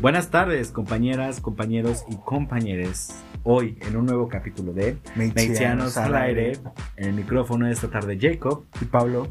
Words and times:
Buenas 0.00 0.30
tardes, 0.30 0.70
compañeras, 0.70 1.40
compañeros 1.40 2.04
y 2.08 2.14
compañeres. 2.14 3.20
Hoy, 3.42 3.76
en 3.80 3.96
un 3.96 4.06
nuevo 4.06 4.28
capítulo 4.28 4.72
de 4.72 4.96
Mexianos 5.16 5.96
al 5.96 6.14
aire, 6.14 6.52
en 6.96 7.08
el 7.08 7.14
micrófono 7.14 7.66
de 7.66 7.72
esta 7.72 7.90
tarde 7.90 8.16
Jacob 8.20 8.64
y 8.80 8.84
Pablo. 8.84 9.26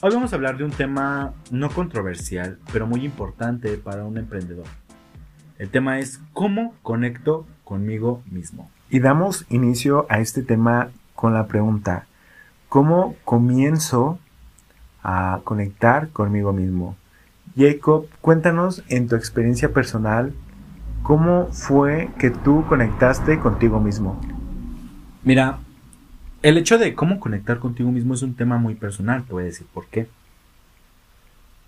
Hoy 0.00 0.14
vamos 0.14 0.32
a 0.32 0.36
hablar 0.36 0.56
de 0.56 0.62
un 0.62 0.70
tema 0.70 1.34
no 1.50 1.68
controversial, 1.70 2.60
pero 2.72 2.86
muy 2.86 3.04
importante 3.04 3.76
para 3.76 4.04
un 4.04 4.18
emprendedor. 4.18 4.66
El 5.58 5.68
tema 5.68 5.98
es 5.98 6.20
cómo 6.32 6.76
conecto 6.82 7.44
conmigo 7.64 8.22
mismo. 8.30 8.70
Y 8.90 9.00
damos 9.00 9.46
inicio 9.48 10.06
a 10.10 10.20
este 10.20 10.44
tema 10.44 10.90
con 11.16 11.34
la 11.34 11.48
pregunta, 11.48 12.06
¿cómo 12.68 13.16
comienzo 13.24 14.20
a 15.02 15.40
conectar 15.42 16.10
conmigo 16.10 16.52
mismo? 16.52 16.96
Jacob, 17.58 18.06
cuéntanos 18.20 18.84
en 18.88 19.08
tu 19.08 19.16
experiencia 19.16 19.72
personal, 19.72 20.32
¿cómo 21.02 21.48
fue 21.50 22.08
que 22.16 22.30
tú 22.30 22.64
conectaste 22.68 23.40
contigo 23.40 23.80
mismo? 23.80 24.20
Mira, 25.24 25.58
el 26.42 26.56
hecho 26.56 26.78
de 26.78 26.94
cómo 26.94 27.18
conectar 27.18 27.58
contigo 27.58 27.90
mismo 27.90 28.14
es 28.14 28.22
un 28.22 28.34
tema 28.34 28.58
muy 28.58 28.76
personal, 28.76 29.24
te 29.24 29.32
voy 29.32 29.42
a 29.42 29.46
decir 29.46 29.66
por 29.74 29.86
qué. 29.86 30.06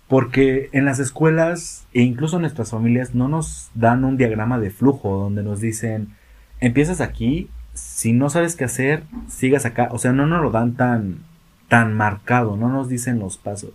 Porque 0.07 0.69
en 0.71 0.85
las 0.85 0.99
escuelas 0.99 1.85
e 1.93 2.01
incluso 2.01 2.37
en 2.37 2.43
nuestras 2.43 2.71
familias 2.71 3.13
no 3.13 3.27
nos 3.27 3.69
dan 3.75 4.05
un 4.05 4.15
diagrama 4.15 4.59
de 4.59 4.71
flujo 4.71 5.17
donde 5.17 5.43
nos 5.43 5.59
dicen, 5.59 6.15
empiezas 6.61 7.01
aquí, 7.01 7.49
si 7.73 8.13
no 8.13 8.29
sabes 8.29 8.55
qué 8.55 8.63
hacer, 8.63 9.03
sigas 9.27 9.65
acá. 9.65 9.89
O 9.91 9.97
sea, 9.97 10.13
no 10.13 10.25
nos 10.25 10.41
lo 10.41 10.51
dan 10.51 10.75
tan, 10.75 11.19
tan 11.67 11.93
marcado, 11.93 12.55
no 12.55 12.69
nos 12.69 12.87
dicen 12.87 13.19
los 13.19 13.37
pasos. 13.37 13.71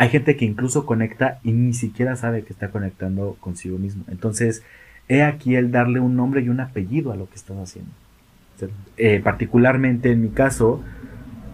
Hay 0.00 0.08
gente 0.08 0.34
que 0.34 0.46
incluso 0.46 0.86
conecta 0.86 1.40
y 1.44 1.52
ni 1.52 1.74
siquiera 1.74 2.16
sabe 2.16 2.42
que 2.42 2.54
está 2.54 2.70
conectando 2.70 3.36
consigo 3.38 3.76
mismo. 3.76 4.02
Entonces, 4.08 4.62
he 5.08 5.22
aquí 5.22 5.56
el 5.56 5.72
darle 5.72 6.00
un 6.00 6.16
nombre 6.16 6.40
y 6.40 6.48
un 6.48 6.58
apellido 6.58 7.12
a 7.12 7.16
lo 7.16 7.28
que 7.28 7.34
estás 7.34 7.58
haciendo. 7.58 7.90
Eh, 8.96 9.20
particularmente 9.22 10.10
en 10.10 10.22
mi 10.22 10.30
caso, 10.30 10.82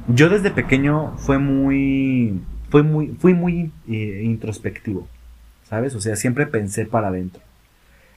yo 0.06 0.28
desde 0.28 0.52
pequeño 0.52 1.16
fue 1.16 1.40
muy, 1.40 2.40
fue 2.70 2.84
muy, 2.84 3.08
fui 3.18 3.34
muy 3.34 3.72
eh, 3.88 4.22
introspectivo, 4.22 5.08
¿sabes? 5.64 5.96
O 5.96 6.00
sea, 6.00 6.14
siempre 6.14 6.46
pensé 6.46 6.86
para 6.86 7.08
adentro. 7.08 7.42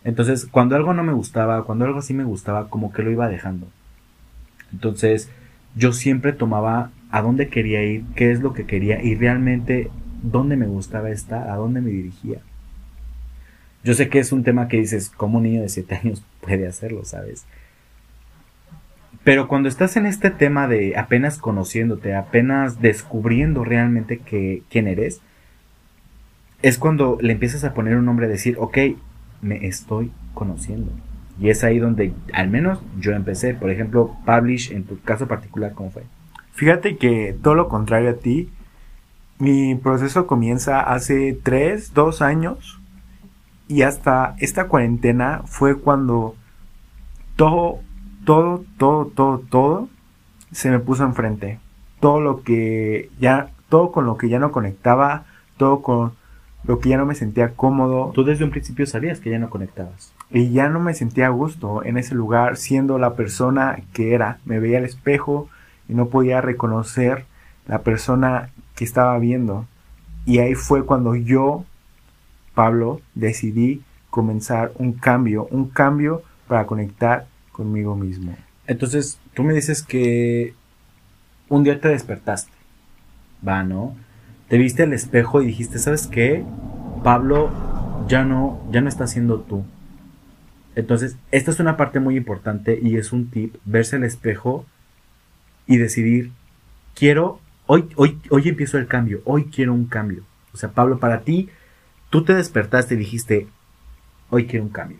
Entonces, 0.03 0.45
cuando 0.45 0.75
algo 0.75 0.93
no 0.93 1.03
me 1.03 1.13
gustaba, 1.13 1.63
cuando 1.63 1.85
algo 1.85 1.97
así 1.97 2.13
me 2.13 2.23
gustaba, 2.23 2.69
como 2.69 2.93
que 2.93 3.01
lo 3.01 3.09
iba 3.09 3.27
dejando. 3.29 3.67
Entonces, 4.71 5.27
yo 5.75 5.91
siempre 5.91 6.33
tomaba 6.33 6.91
a 7.09 7.23
dónde 7.23 7.47
quería 7.47 7.81
ir, 7.81 8.03
qué 8.15 8.31
es 8.31 8.41
lo 8.41 8.53
que 8.53 8.67
quería 8.67 9.01
y 9.01 9.15
realmente 9.15 9.89
dónde 10.21 10.55
me 10.55 10.67
gustaba 10.67 11.09
estar, 11.09 11.49
a 11.49 11.55
dónde 11.55 11.81
me 11.81 11.89
dirigía. 11.89 12.39
Yo 13.83 13.93
sé 13.93 14.09
que 14.09 14.19
es 14.19 14.31
un 14.31 14.43
tema 14.43 14.67
que 14.67 14.77
dices, 14.77 15.09
¿cómo 15.09 15.37
un 15.37 15.43
niño 15.43 15.61
de 15.61 15.69
7 15.69 15.95
años 16.03 16.23
puede 16.41 16.67
hacerlo, 16.67 17.05
sabes? 17.05 17.45
Pero 19.23 19.47
cuando 19.47 19.69
estás 19.69 19.97
en 19.97 20.05
este 20.05 20.31
tema 20.31 20.67
de 20.67 20.97
apenas 20.97 21.37
conociéndote, 21.37 22.15
apenas 22.15 22.81
descubriendo 22.81 23.63
realmente 23.63 24.17
que, 24.19 24.63
quién 24.69 24.87
eres, 24.87 25.21
es 26.61 26.77
cuando 26.77 27.17
le 27.21 27.33
empiezas 27.33 27.63
a 27.63 27.73
poner 27.73 27.95
un 27.97 28.05
nombre, 28.05 28.25
a 28.25 28.29
decir, 28.29 28.55
ok, 28.59 28.77
me 29.41 29.67
estoy 29.67 30.11
conociendo. 30.33 30.91
Y 31.39 31.49
es 31.49 31.63
ahí 31.63 31.79
donde 31.79 32.13
al 32.33 32.49
menos 32.49 32.81
yo 32.99 33.13
empecé. 33.13 33.53
Por 33.53 33.69
ejemplo, 33.69 34.15
Publish, 34.25 34.71
en 34.71 34.83
tu 34.83 34.99
caso 35.01 35.27
particular, 35.27 35.73
¿cómo 35.73 35.89
fue? 35.91 36.03
Fíjate 36.53 36.97
que 36.97 37.35
todo 37.41 37.55
lo 37.55 37.69
contrario 37.69 38.09
a 38.09 38.15
ti, 38.15 38.49
mi 39.39 39.73
proceso 39.75 40.27
comienza 40.27 40.81
hace 40.81 41.37
tres, 41.41 41.93
dos 41.93 42.21
años 42.21 42.79
y 43.69 43.83
hasta 43.83 44.35
esta 44.39 44.67
cuarentena 44.67 45.43
fue 45.45 45.79
cuando 45.79 46.35
todo, 47.35 47.79
todo, 48.25 48.65
todo, 48.77 49.05
todo, 49.05 49.39
todo 49.39 49.89
se 50.51 50.69
me 50.69 50.79
puso 50.79 51.05
enfrente. 51.05 51.59
Todo 52.01 52.19
lo 52.19 52.43
que 52.43 53.09
ya, 53.19 53.51
todo 53.69 53.91
con 53.91 54.05
lo 54.05 54.17
que 54.17 54.29
ya 54.29 54.39
no 54.39 54.51
conectaba, 54.51 55.25
todo 55.57 55.81
con 55.81 56.13
lo 56.63 56.79
que 56.79 56.89
ya 56.89 56.97
no 56.97 57.05
me 57.05 57.15
sentía 57.15 57.55
cómodo. 57.55 58.11
Tú 58.13 58.23
desde 58.25 58.43
un 58.43 58.51
principio 58.51 58.85
sabías 58.85 59.19
que 59.19 59.29
ya 59.29 59.39
no 59.39 59.49
conectabas. 59.49 60.13
Y 60.31 60.51
ya 60.51 60.67
no 60.67 60.79
me 60.79 60.93
sentía 60.93 61.27
a 61.27 61.29
gusto 61.29 61.83
en 61.83 61.97
ese 61.97 62.15
lugar 62.15 62.57
siendo 62.57 62.97
la 62.97 63.15
persona 63.15 63.79
que 63.93 64.13
era. 64.13 64.39
Me 64.45 64.59
veía 64.59 64.79
al 64.79 64.85
espejo 64.85 65.47
y 65.87 65.93
no 65.93 66.07
podía 66.07 66.41
reconocer 66.41 67.25
la 67.67 67.83
persona 67.83 68.49
que 68.79 68.85
estaba 68.85 69.19
viendo. 69.19 69.67
Y 70.25 70.39
ahí 70.39 70.55
fue 70.55 70.85
cuando 70.85 71.13
yo, 71.13 71.65
Pablo, 72.55 73.01
decidí 73.13 73.81
comenzar 74.09 74.71
un 74.75 74.93
cambio, 74.93 75.49
un 75.51 75.67
cambio 75.69 76.23
para 76.47 76.65
conectar 76.65 77.27
conmigo 77.51 77.97
mismo. 77.97 78.37
Entonces, 78.67 79.19
tú 79.33 79.43
me 79.43 79.53
dices 79.53 79.83
que 79.83 80.53
un 81.49 81.65
día 81.65 81.81
te 81.81 81.89
despertaste, 81.89 82.53
va, 83.45 83.63
¿no? 83.63 83.97
Te 84.47 84.57
viste 84.57 84.83
al 84.83 84.93
espejo 84.93 85.41
y 85.41 85.47
dijiste, 85.47 85.77
¿sabes 85.77 86.07
qué? 86.07 86.45
Pablo 87.03 87.49
ya 88.07 88.23
no, 88.23 88.61
ya 88.71 88.79
no 88.79 88.87
está 88.87 89.07
siendo 89.07 89.41
tú. 89.41 89.65
Entonces, 90.75 91.17
esta 91.31 91.51
es 91.51 91.59
una 91.59 91.75
parte 91.75 91.99
muy 91.99 92.15
importante 92.15 92.79
y 92.81 92.95
es 92.95 93.11
un 93.11 93.29
tip, 93.29 93.57
verse 93.65 93.97
al 93.97 94.05
espejo 94.05 94.65
y 95.67 95.75
decidir, 95.75 96.31
quiero 96.95 97.41
hoy, 97.71 97.87
hoy, 97.97 98.19
hoy 98.31 98.49
empiezo 98.49 98.79
el 98.79 98.87
cambio, 98.87 99.21
hoy 99.25 99.45
quiero 99.45 99.73
un 99.73 99.85
cambio. 99.85 100.23
O 100.55 100.57
sea, 100.57 100.69
Pablo, 100.69 100.97
para 100.97 101.21
ti, 101.21 101.49
tú 102.09 102.23
te 102.23 102.33
despertaste 102.33 102.95
y 102.95 102.97
dijiste, 102.97 103.47
hoy 104.31 104.47
quiero 104.47 104.65
un 104.65 104.71
cambio. 104.71 104.97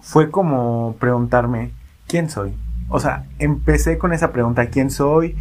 Fue 0.00 0.28
como 0.28 0.96
preguntarme, 0.98 1.70
¿quién 2.08 2.28
soy? 2.28 2.54
O 2.88 2.98
sea, 2.98 3.26
empecé 3.38 3.98
con 3.98 4.12
esa 4.12 4.32
pregunta, 4.32 4.66
¿quién 4.66 4.90
soy? 4.90 5.36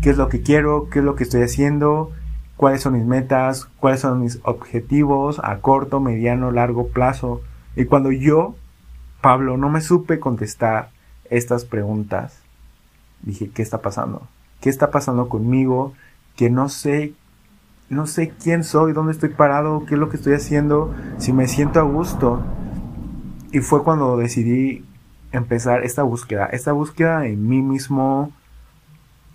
¿Qué 0.00 0.08
es 0.08 0.16
lo 0.16 0.30
que 0.30 0.40
quiero? 0.40 0.88
¿Qué 0.88 1.00
es 1.00 1.04
lo 1.04 1.16
que 1.16 1.24
estoy 1.24 1.42
haciendo? 1.42 2.12
¿Cuáles 2.56 2.80
son 2.80 2.94
mis 2.94 3.04
metas? 3.04 3.66
¿Cuáles 3.78 4.00
son 4.00 4.22
mis 4.22 4.40
objetivos 4.42 5.38
a 5.44 5.58
corto, 5.58 6.00
mediano, 6.00 6.50
largo 6.50 6.88
plazo? 6.88 7.42
Y 7.76 7.84
cuando 7.84 8.10
yo, 8.10 8.56
Pablo, 9.20 9.58
no 9.58 9.68
me 9.68 9.82
supe 9.82 10.18
contestar 10.18 10.88
estas 11.28 11.66
preguntas, 11.66 12.40
dije, 13.20 13.50
¿qué 13.50 13.60
está 13.60 13.82
pasando? 13.82 14.26
¿Qué 14.62 14.70
está 14.70 14.90
pasando 14.90 15.28
conmigo? 15.28 15.92
Que 16.36 16.50
no 16.50 16.68
sé, 16.68 17.14
no 17.88 18.06
sé 18.06 18.32
quién 18.42 18.62
soy, 18.62 18.92
dónde 18.92 19.12
estoy 19.12 19.30
parado, 19.30 19.84
qué 19.86 19.94
es 19.94 20.00
lo 20.00 20.08
que 20.08 20.16
estoy 20.16 20.34
haciendo, 20.34 20.94
si 21.18 21.32
me 21.32 21.48
siento 21.48 21.80
a 21.80 21.82
gusto. 21.82 22.42
Y 23.52 23.60
fue 23.60 23.82
cuando 23.82 24.16
decidí 24.16 24.84
empezar 25.32 25.84
esta 25.84 26.02
búsqueda, 26.02 26.46
esta 26.46 26.72
búsqueda 26.72 27.26
en 27.26 27.48
mí 27.48 27.62
mismo, 27.62 28.32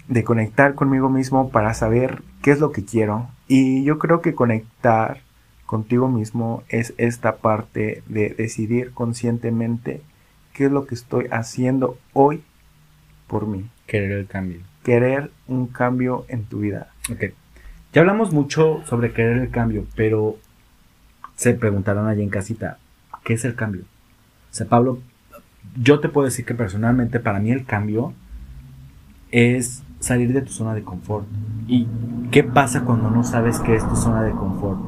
de 0.07 0.23
conectar 0.23 0.75
conmigo 0.75 1.09
mismo 1.09 1.49
para 1.49 1.73
saber 1.73 2.21
qué 2.41 2.51
es 2.51 2.59
lo 2.59 2.71
que 2.71 2.83
quiero. 2.83 3.29
Y 3.47 3.83
yo 3.83 3.97
creo 3.97 4.21
que 4.21 4.35
conectar 4.35 5.21
contigo 5.65 6.09
mismo 6.09 6.63
es 6.67 6.93
esta 6.97 7.37
parte 7.37 8.03
de 8.07 8.29
decidir 8.29 8.91
conscientemente 8.91 10.01
qué 10.53 10.65
es 10.65 10.71
lo 10.71 10.85
que 10.85 10.95
estoy 10.95 11.27
haciendo 11.31 11.97
hoy 12.13 12.43
por 13.27 13.47
mí. 13.47 13.69
Querer 13.87 14.11
el 14.11 14.27
cambio. 14.27 14.70
Querer 14.83 15.31
un 15.47 15.67
cambio 15.67 16.25
en 16.27 16.45
tu 16.45 16.59
vida. 16.59 16.87
Ok. 17.11 17.33
Ya 17.93 18.01
hablamos 18.01 18.31
mucho 18.31 18.81
sobre 18.85 19.11
querer 19.11 19.37
el 19.37 19.51
cambio, 19.51 19.85
pero 19.95 20.37
se 21.35 21.53
preguntarán 21.53 22.07
allí 22.07 22.23
en 22.23 22.29
casita, 22.29 22.77
¿qué 23.23 23.33
es 23.33 23.43
el 23.45 23.55
cambio? 23.55 23.81
O 23.81 24.53
sea, 24.53 24.67
Pablo, 24.67 24.99
yo 25.81 25.99
te 25.99 26.09
puedo 26.09 26.25
decir 26.25 26.45
que 26.45 26.53
personalmente 26.53 27.19
para 27.19 27.39
mí 27.39 27.51
el 27.51 27.65
cambio 27.65 28.13
es 29.31 29.83
salir 29.99 30.33
de 30.33 30.41
tu 30.41 30.51
zona 30.51 30.73
de 30.73 30.83
confort. 30.83 31.25
¿Y 31.67 31.87
qué 32.31 32.43
pasa 32.43 32.83
cuando 32.83 33.09
no 33.09 33.23
sabes 33.23 33.59
qué 33.59 33.75
es 33.75 33.87
tu 33.87 33.95
zona 33.95 34.23
de 34.23 34.31
confort? 34.31 34.79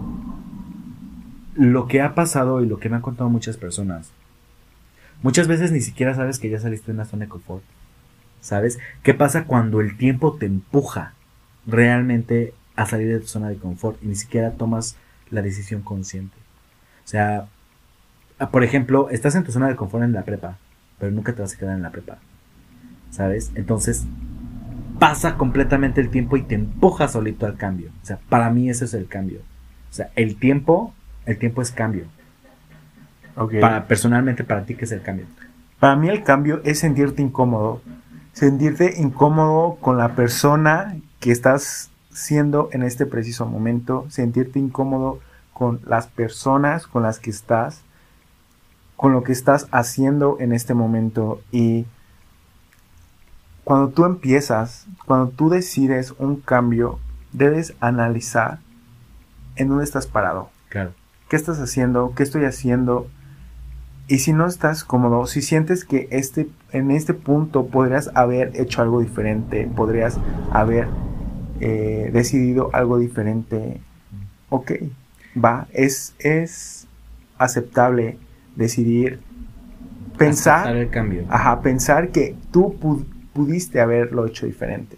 Lo 1.56 1.88
que 1.88 2.02
ha 2.02 2.16
pasado 2.16 2.62
y 2.62 2.68
lo 2.68 2.80
que 2.80 2.90
me 2.90 2.98
han 2.98 3.02
contado 3.02 3.30
muchas 3.30 3.58
personas, 3.58 4.12
muchas 5.22 5.48
veces 5.48 5.72
ni 5.72 5.82
siquiera 5.82 6.16
sabes 6.16 6.40
que 6.40 6.50
ya 6.50 6.60
saliste 6.60 6.88
de 6.88 6.96
una 6.96 7.06
zona 7.06 7.26
de 7.26 7.30
confort. 7.30 7.64
¿Sabes? 8.44 8.78
¿Qué 9.02 9.16
pasa 9.16 9.46
cuando 9.46 9.82
el 9.82 9.98
tiempo 9.98 10.36
te 10.36 10.46
empuja 10.46 11.14
realmente 11.66 12.54
a 12.76 12.86
salir 12.86 13.08
de 13.08 13.20
tu 13.20 13.28
zona 13.28 13.50
de 13.50 13.58
confort 13.58 14.02
y 14.04 14.08
ni 14.08 14.16
siquiera 14.16 14.52
tomas 14.52 14.98
la 15.30 15.42
decisión 15.42 15.82
consciente. 15.82 16.36
O 17.04 17.08
sea, 17.08 17.48
ah, 18.40 18.50
por 18.50 18.64
ejemplo, 18.64 19.10
estás 19.10 19.36
en 19.36 19.44
tu 19.44 19.52
zona 19.52 19.68
de 19.68 19.76
confort 19.76 20.04
en 20.04 20.14
la 20.14 20.24
prepa, 20.24 20.58
pero 21.00 21.12
nunca 21.12 21.34
te 21.34 21.42
vas 21.42 21.54
a 21.54 21.58
quedar 21.58 21.76
en 21.76 21.84
la 21.84 21.92
prepa. 21.92 22.18
¿Sabes? 23.12 23.52
Entonces, 23.56 24.06
pasa 25.00 25.36
completamente 25.36 26.02
el 26.02 26.10
tiempo 26.10 26.38
y 26.38 26.44
te 26.44 26.56
empuja 26.56 27.08
solito 27.08 27.46
al 27.46 27.58
cambio. 27.58 27.92
O 28.02 28.06
sea, 28.06 28.20
para 28.30 28.50
mí 28.50 28.70
ese 28.70 28.86
es 28.86 28.94
el 28.94 29.08
cambio. 29.08 29.40
O 29.90 29.94
sea, 29.94 30.10
el 30.16 30.38
tiempo, 30.38 30.94
el 31.26 31.38
tiempo 31.38 31.62
es 31.62 31.72
cambio. 31.72 32.06
Para, 33.60 33.88
personalmente, 33.88 34.44
para 34.44 34.66
ti, 34.66 34.76
¿qué 34.76 34.86
es 34.86 34.92
el 34.92 35.02
cambio? 35.02 35.26
Para 35.80 35.96
mí 35.96 36.08
el 36.10 36.24
cambio 36.24 36.62
es 36.64 36.80
sentirte 36.80 37.22
incómodo. 37.22 37.82
Sentirte 38.34 39.00
incómodo 39.00 39.78
con 39.80 39.98
la 39.98 40.16
persona 40.16 40.98
que 41.20 41.32
estás 41.32 41.90
siendo 42.12 42.70
en 42.72 42.84
este 42.84 43.06
preciso 43.06 43.46
momento, 43.46 44.06
sentirte 44.10 44.60
incómodo 44.60 45.20
con 45.54 45.80
las 45.86 46.08
personas 46.08 46.88
con 46.88 47.04
las 47.04 47.20
que 47.20 47.30
estás 47.30 47.82
con 48.96 49.12
lo 49.12 49.24
que 49.24 49.32
estás 49.32 49.68
haciendo 49.72 50.38
en 50.40 50.54
este 50.54 50.74
momento 50.74 51.42
y 51.52 51.86
cuando 53.64 53.90
tú 53.90 54.06
empiezas, 54.06 54.88
cuando 55.06 55.30
tú 55.30 55.50
decides 55.50 56.14
un 56.20 56.38
cambio, 56.38 57.00
debes 57.32 57.74
analizar 57.80 58.60
en 59.56 59.70
dónde 59.70 59.84
estás 59.84 60.08
parado. 60.08 60.50
Claro. 60.70 60.94
¿Qué 61.30 61.36
estás 61.36 61.60
haciendo? 61.60 62.14
¿Qué 62.16 62.24
estoy 62.24 62.46
haciendo? 62.46 63.08
Y 64.08 64.20
si 64.20 64.34
no 64.34 64.46
estás 64.48 64.84
cómodo, 64.84 65.26
si 65.28 65.42
sientes 65.42 65.86
que 65.86 66.08
este, 66.12 66.48
en 66.72 66.92
este 66.92 67.14
punto 67.14 67.68
podrías 67.68 68.12
haber 68.16 68.52
hecho 68.60 68.82
algo 68.82 69.00
diferente, 69.02 69.70
podrías 69.76 70.20
haber 70.52 70.88
eh, 71.62 72.10
decidido 72.12 72.70
algo 72.74 72.98
diferente, 72.98 73.80
ok, 74.50 74.72
va, 75.42 75.68
es, 75.72 76.16
es 76.20 76.88
aceptable 77.38 78.18
decidir 78.58 79.20
pensar, 80.18 80.60
Aceptar 80.68 80.76
el 80.78 80.90
cambio. 80.90 81.24
ajá, 81.30 81.62
pensar 81.62 82.10
que 82.10 82.36
tú 82.52 82.76
pu- 82.80 83.06
pudiste 83.34 83.80
haberlo 83.80 84.26
hecho 84.28 84.46
diferente, 84.46 84.98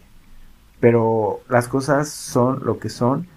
pero 0.80 1.42
las 1.48 1.68
cosas 1.68 2.10
son 2.10 2.62
lo 2.66 2.80
que 2.80 2.90
son 2.90 3.28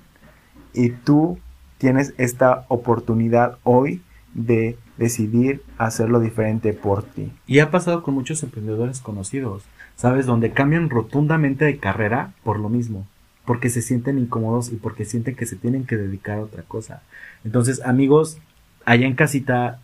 y 0.72 0.90
tú 0.90 1.38
tienes 1.78 2.14
esta 2.18 2.64
oportunidad 2.68 3.58
hoy 3.64 4.02
de 4.34 4.76
decidir 4.98 5.62
hacerlo 5.78 6.20
diferente 6.20 6.72
por 6.72 7.04
ti. 7.04 7.32
Y 7.46 7.60
ha 7.60 7.70
pasado 7.70 8.02
con 8.02 8.14
muchos 8.14 8.42
emprendedores 8.42 9.00
conocidos, 9.00 9.62
¿sabes? 9.96 10.26
Donde 10.26 10.50
cambian 10.50 10.90
rotundamente 10.90 11.64
de 11.64 11.78
carrera 11.78 12.34
por 12.42 12.58
lo 12.58 12.68
mismo, 12.68 13.06
porque 13.44 13.70
se 13.70 13.80
sienten 13.80 14.18
incómodos 14.18 14.70
y 14.72 14.76
porque 14.76 15.04
sienten 15.04 15.36
que 15.36 15.46
se 15.46 15.56
tienen 15.56 15.86
que 15.86 15.96
dedicar 15.96 16.38
a 16.38 16.42
otra 16.42 16.64
cosa. 16.64 17.02
Entonces, 17.44 17.80
amigos, 17.84 18.38
allá 18.84 19.06
en 19.06 19.14
casita, 19.14 19.80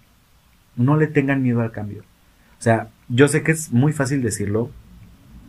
no 0.77 0.97
le 0.97 1.07
tengan 1.07 1.43
miedo 1.43 1.63
al 1.63 1.73
cambio. 1.73 2.03
O 2.59 2.63
sea, 2.65 2.89
yo 3.09 3.29
sé 3.29 3.43
que 3.43 3.53
es 3.53 3.73
muy 3.73 3.93
fácil 3.93 4.23
decirlo 4.23 4.71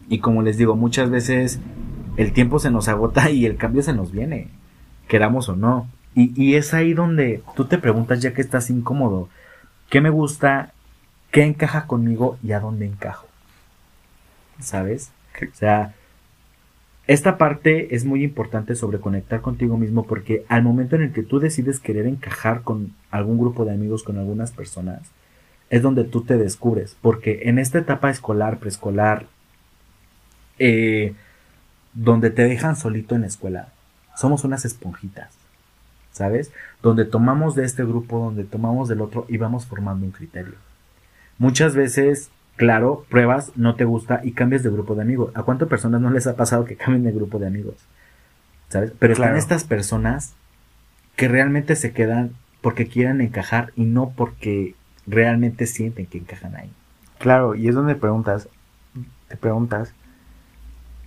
y 0.09 0.19
como 0.19 0.43
les 0.43 0.57
digo, 0.57 0.75
muchas 0.75 1.09
veces 1.09 1.59
el 2.17 2.33
tiempo 2.33 2.59
se 2.59 2.69
nos 2.69 2.87
agota 2.87 3.29
y 3.31 3.45
el 3.45 3.57
cambio 3.57 3.81
se 3.81 3.93
nos 3.93 4.11
viene, 4.11 4.49
queramos 5.07 5.49
o 5.49 5.55
no. 5.55 5.89
Y, 6.13 6.31
y 6.41 6.55
es 6.55 6.73
ahí 6.73 6.93
donde 6.93 7.41
tú 7.55 7.65
te 7.65 7.77
preguntas 7.77 8.21
ya 8.21 8.33
que 8.33 8.41
estás 8.41 8.69
incómodo, 8.69 9.27
¿qué 9.89 10.01
me 10.01 10.09
gusta? 10.09 10.73
¿Qué 11.31 11.43
encaja 11.43 11.87
conmigo 11.87 12.37
y 12.43 12.53
a 12.53 12.59
dónde 12.59 12.85
encajo? 12.85 13.27
¿Sabes? 14.59 15.11
O 15.41 15.55
sea, 15.55 15.93
esta 17.07 17.37
parte 17.37 17.93
es 17.95 18.03
muy 18.03 18.23
importante 18.23 18.75
sobre 18.75 18.99
conectar 18.99 19.41
contigo 19.41 19.77
mismo 19.77 20.05
porque 20.05 20.43
al 20.47 20.63
momento 20.63 20.95
en 20.95 21.03
el 21.03 21.13
que 21.13 21.23
tú 21.23 21.39
decides 21.39 21.79
querer 21.79 22.07
encajar 22.07 22.61
con 22.63 22.93
algún 23.11 23.37
grupo 23.37 23.63
de 23.65 23.73
amigos, 23.73 24.03
con 24.03 24.17
algunas 24.17 24.51
personas, 24.51 25.01
es 25.69 25.81
donde 25.81 26.03
tú 26.03 26.21
te 26.21 26.37
descubres. 26.37 26.97
Porque 27.01 27.41
en 27.43 27.59
esta 27.59 27.79
etapa 27.79 28.09
escolar, 28.09 28.57
preescolar, 28.57 29.27
eh, 30.57 31.13
donde 31.93 32.31
te 32.31 32.43
dejan 32.43 32.75
solito 32.75 33.13
en 33.13 33.21
la 33.21 33.27
escuela, 33.27 33.69
somos 34.15 34.43
unas 34.43 34.65
esponjitas, 34.65 35.29
¿sabes? 36.15 36.49
Donde 36.81 37.03
tomamos 37.03 37.55
de 37.55 37.65
este 37.65 37.83
grupo, 37.83 38.19
donde 38.19 38.45
tomamos 38.45 38.87
del 38.87 39.01
otro 39.01 39.25
y 39.27 39.35
vamos 39.35 39.65
formando 39.65 40.05
un 40.05 40.13
criterio. 40.13 40.53
Muchas 41.37 41.75
veces, 41.75 42.29
claro, 42.55 43.05
pruebas, 43.09 43.51
no 43.57 43.75
te 43.75 43.83
gusta 43.83 44.21
y 44.23 44.31
cambias 44.31 44.63
de 44.63 44.69
grupo 44.69 44.95
de 44.95 45.01
amigos. 45.01 45.31
¿A 45.35 45.43
cuántas 45.43 45.67
personas 45.67 45.99
no 45.99 46.09
les 46.09 46.25
ha 46.25 46.37
pasado 46.37 46.63
que 46.63 46.77
cambien 46.77 47.03
de 47.03 47.11
grupo 47.11 47.37
de 47.37 47.47
amigos? 47.47 47.75
¿Sabes? 48.69 48.93
Pero 48.97 49.11
están 49.11 49.35
estas 49.35 49.65
personas 49.65 50.35
que 51.17 51.27
realmente 51.27 51.75
se 51.75 51.91
quedan 51.91 52.31
porque 52.61 52.87
quieren 52.87 53.19
encajar 53.19 53.73
y 53.75 53.83
no 53.83 54.13
porque 54.15 54.73
realmente 55.05 55.67
sienten 55.67 56.05
que 56.05 56.19
encajan 56.19 56.55
ahí. 56.55 56.71
Claro, 57.19 57.55
y 57.55 57.67
es 57.67 57.75
donde 57.75 57.95
preguntas, 57.95 58.47
te 59.27 59.35
preguntas, 59.35 59.93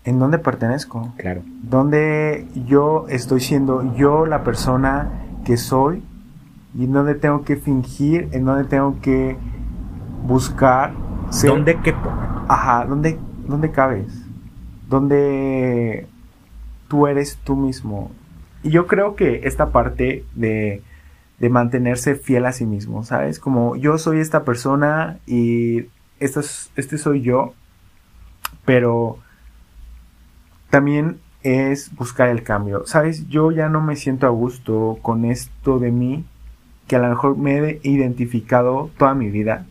¿en 0.08 0.18
dónde 0.18 0.38
pertenezco? 0.38 1.12
Claro. 1.16 1.42
¿Dónde 1.62 2.46
yo 2.66 3.06
estoy 3.08 3.40
siendo 3.40 3.94
yo 3.94 4.26
la 4.26 4.42
persona 4.42 5.10
que 5.44 5.56
soy? 5.56 6.02
¿Y 6.74 6.84
en 6.84 6.92
dónde 6.92 7.14
tengo 7.14 7.44
que 7.44 7.56
fingir? 7.56 8.28
¿En 8.32 8.44
dónde 8.44 8.64
tengo 8.64 9.00
que 9.00 9.36
buscar 10.26 10.92
ser? 11.30 11.50
¿Dónde 11.50 11.76
quepo? 11.80 12.10
Ajá, 12.48 12.84
¿dónde, 12.86 13.18
dónde 13.46 13.70
cabes? 13.70 14.24
¿Dónde 14.88 16.06
tú 16.88 17.06
eres 17.06 17.38
tú 17.44 17.56
mismo? 17.56 18.10
Y 18.62 18.70
yo 18.70 18.86
creo 18.86 19.14
que 19.14 19.40
esta 19.44 19.70
parte 19.70 20.24
de, 20.34 20.82
de 21.38 21.48
mantenerse 21.50 22.14
fiel 22.14 22.46
a 22.46 22.52
sí 22.52 22.64
mismo, 22.66 23.04
¿sabes? 23.04 23.38
Como 23.38 23.76
yo 23.76 23.98
soy 23.98 24.20
esta 24.20 24.44
persona 24.44 25.18
y 25.26 25.86
esta 26.20 26.40
es- 26.40 26.70
este 26.76 26.98
soy 26.98 27.20
yo, 27.22 27.52
pero 28.64 29.18
también 30.70 31.18
es 31.42 31.94
buscar 31.94 32.28
el 32.28 32.42
cambio, 32.42 32.86
¿sabes? 32.86 33.28
Yo 33.28 33.50
ya 33.52 33.68
no 33.68 33.80
me 33.80 33.96
siento 33.96 34.26
a 34.26 34.30
gusto 34.30 34.98
con 35.02 35.24
esto 35.24 35.78
de 35.78 35.90
mí, 35.90 36.24
que 36.86 36.96
a 36.96 37.00
lo 37.00 37.08
mejor 37.08 37.36
me 37.36 37.58
he 37.58 37.80
identificado 37.82 38.90
toda 38.96 39.14
mi 39.14 39.30
vida 39.30 39.66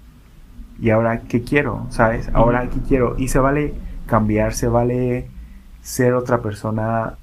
y 0.79 0.91
ahora 0.91 1.21
qué 1.21 1.43
quiero, 1.43 1.87
¿sabes? 1.89 2.29
Ahora 2.33 2.69
qué 2.69 2.79
quiero. 2.87 3.15
Y 3.17 3.29
se 3.29 3.39
vale 3.39 3.73
cambiar, 4.05 4.53
se 4.53 4.67
vale 4.67 5.27
ser 5.81 6.13
otra 6.13 6.41
persona. 6.41 7.17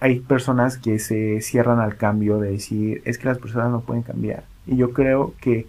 Hay 0.00 0.20
personas 0.20 0.78
que 0.78 0.98
se 0.98 1.40
cierran 1.40 1.78
al 1.78 1.96
cambio 1.96 2.38
de 2.38 2.52
decir, 2.52 3.02
es 3.04 3.18
que 3.18 3.28
las 3.28 3.38
personas 3.38 3.70
no 3.70 3.80
pueden 3.82 4.02
cambiar. 4.02 4.44
Y 4.66 4.76
yo 4.76 4.92
creo 4.92 5.34
que 5.40 5.66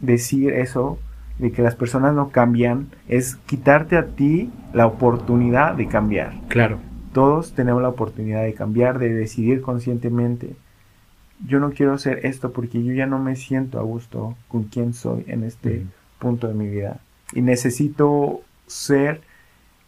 decir 0.00 0.52
eso, 0.54 0.98
de 1.38 1.52
que 1.52 1.62
las 1.62 1.74
personas 1.74 2.14
no 2.14 2.30
cambian, 2.30 2.88
es 3.08 3.36
quitarte 3.46 3.96
a 3.96 4.06
ti 4.06 4.50
la 4.72 4.86
oportunidad 4.86 5.74
de 5.74 5.88
cambiar. 5.88 6.34
Claro. 6.48 6.78
Todos 7.12 7.52
tenemos 7.52 7.82
la 7.82 7.88
oportunidad 7.88 8.42
de 8.42 8.54
cambiar, 8.54 8.98
de 8.98 9.12
decidir 9.12 9.60
conscientemente. 9.60 10.54
Yo 11.46 11.58
no 11.58 11.70
quiero 11.70 11.94
hacer 11.94 12.24
esto 12.24 12.52
porque 12.52 12.82
yo 12.82 12.92
ya 12.94 13.06
no 13.06 13.18
me 13.18 13.36
siento 13.36 13.78
a 13.78 13.82
gusto 13.82 14.36
con 14.48 14.64
quién 14.64 14.94
soy 14.94 15.24
en 15.26 15.44
este 15.44 15.84
punto 16.18 16.48
de 16.48 16.54
mi 16.54 16.68
vida. 16.68 17.00
Y 17.32 17.42
necesito 17.42 18.40
ser 18.66 19.20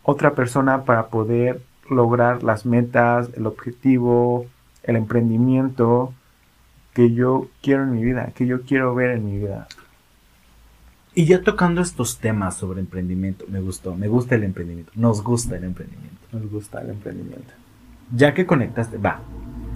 otra 0.02 0.34
persona 0.34 0.84
para 0.84 1.06
poder 1.06 1.60
lograr 1.88 2.42
las 2.42 2.66
metas, 2.66 3.30
el 3.36 3.46
objetivo, 3.46 4.46
el 4.82 4.96
emprendimiento 4.96 6.12
que 6.92 7.12
yo 7.12 7.48
quiero 7.62 7.84
en 7.84 7.92
mi 7.92 8.04
vida, 8.04 8.32
que 8.34 8.46
yo 8.46 8.62
quiero 8.62 8.94
ver 8.94 9.10
en 9.10 9.26
mi 9.26 9.38
vida. 9.38 9.66
Y 11.14 11.26
ya 11.26 11.42
tocando 11.42 11.80
estos 11.80 12.18
temas 12.18 12.56
sobre 12.56 12.80
emprendimiento, 12.80 13.44
me 13.48 13.60
gustó, 13.60 13.94
me 13.94 14.08
gusta 14.08 14.34
el 14.34 14.42
emprendimiento, 14.42 14.90
nos 14.96 15.22
gusta 15.22 15.56
el 15.56 15.64
emprendimiento. 15.64 16.20
Nos 16.32 16.50
gusta 16.50 16.80
el 16.80 16.90
emprendimiento. 16.90 17.52
Ya 18.12 18.34
que 18.34 18.46
conectaste, 18.46 18.98
va, 18.98 19.20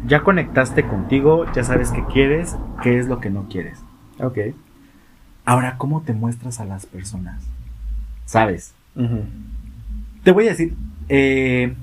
ya 0.06 0.22
conectaste 0.22 0.86
contigo, 0.86 1.44
ya 1.52 1.62
sabes 1.62 1.90
qué 1.90 2.04
quieres, 2.12 2.56
qué 2.82 2.98
es 2.98 3.06
lo 3.06 3.20
que 3.20 3.30
no 3.30 3.48
quieres. 3.48 3.78
Ok. 4.18 4.38
Ahora, 5.44 5.78
¿cómo 5.78 6.02
te 6.02 6.12
muestras 6.12 6.58
a 6.60 6.64
las 6.64 6.86
personas? 6.86 7.42
¿Sabes? 8.24 8.74
Te 10.24 10.32
voy 10.32 10.46
a 10.46 10.50
decir, 10.50 10.74
eh, 11.08 11.74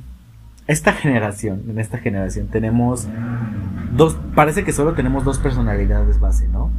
esta 0.67 0.91
generación, 0.91 1.63
en 1.69 1.79
esta 1.79 1.97
generación 1.97 2.47
tenemos 2.47 3.07
dos, 3.93 4.17
parece 4.35 4.63
que 4.63 4.73
solo 4.73 4.93
tenemos 4.93 5.23
dos 5.23 5.39
personalidades 5.39 6.19
base, 6.19 6.47
¿no? 6.49 6.71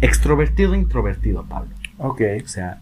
Extrovertido 0.00 0.74
e 0.74 0.78
introvertido, 0.78 1.44
Pablo. 1.44 1.70
Ok. 2.02 2.20
O 2.44 2.48
sea, 2.48 2.80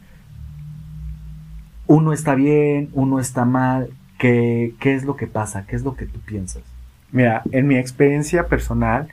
uno 1.87 2.13
está 2.13 2.35
bien, 2.35 2.89
uno 2.93 3.21
está 3.21 3.45
mal. 3.45 3.91
¿Qué, 4.19 4.75
¿Qué 4.81 4.95
es 4.95 5.05
lo 5.05 5.17
que 5.17 5.27
pasa? 5.27 5.67
¿Qué 5.67 5.77
es 5.77 5.83
lo 5.83 5.95
que 5.95 6.07
tú 6.07 6.21
piensas? 6.21 6.63
Mira, 7.13 7.43
en 7.53 7.67
mi 7.67 7.77
experiencia 7.77 8.47
personal, 8.47 9.09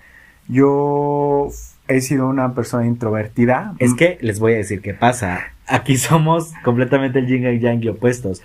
yo 0.47 1.49
he 1.87 2.01
sido 2.01 2.27
una 2.27 2.53
persona 2.53 2.85
introvertida. 2.85 3.75
Es 3.79 3.93
que 3.93 4.17
les 4.21 4.39
voy 4.39 4.53
a 4.53 4.57
decir 4.57 4.81
qué 4.81 4.93
pasa. 4.93 5.39
Aquí 5.67 5.97
somos 5.97 6.53
completamente 6.63 7.19
el 7.19 7.27
yin 7.27 7.47
y 7.47 7.59
yang 7.59 7.83
y 7.83 7.89
opuestos. 7.89 8.41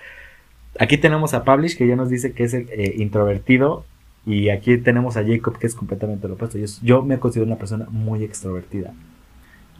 Aquí 0.79 0.97
tenemos 0.97 1.35
a 1.35 1.45
Publish 1.45 1.77
que 1.77 1.87
ya 1.87 1.97
nos 1.97 2.09
dice 2.09 2.33
que 2.33 2.45
es 2.45 2.55
eh, 2.55 2.95
introvertido 2.97 3.85
y 4.25 4.49
aquí 4.49 4.79
tenemos 4.79 5.17
a 5.17 5.25
Jacob 5.25 5.59
que 5.59 5.67
es 5.67 5.75
completamente 5.75 6.29
lo 6.29 6.35
opuesto. 6.35 6.59
Yo, 6.59 6.67
yo 6.83 7.03
me 7.03 7.19
considero 7.19 7.47
una 7.47 7.59
persona 7.59 7.87
muy 7.91 8.25
extrovertida. 8.25 8.95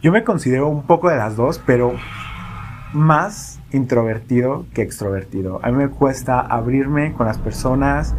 Yo 0.03 0.11
me 0.11 0.25
considero 0.25 0.67
un 0.67 0.83
poco 0.83 1.09
de 1.09 1.15
las 1.15 1.37
dos, 1.37 1.61
pero 1.65 1.95
más 2.91 3.61
introvertido 3.71 4.65
que 4.73 4.81
extrovertido. 4.81 5.61
A 5.63 5.71
mí 5.71 5.77
me 5.77 5.87
cuesta 5.87 6.41
abrirme 6.41 7.13
con 7.13 7.25
las 7.25 7.37
personas, 7.37 8.13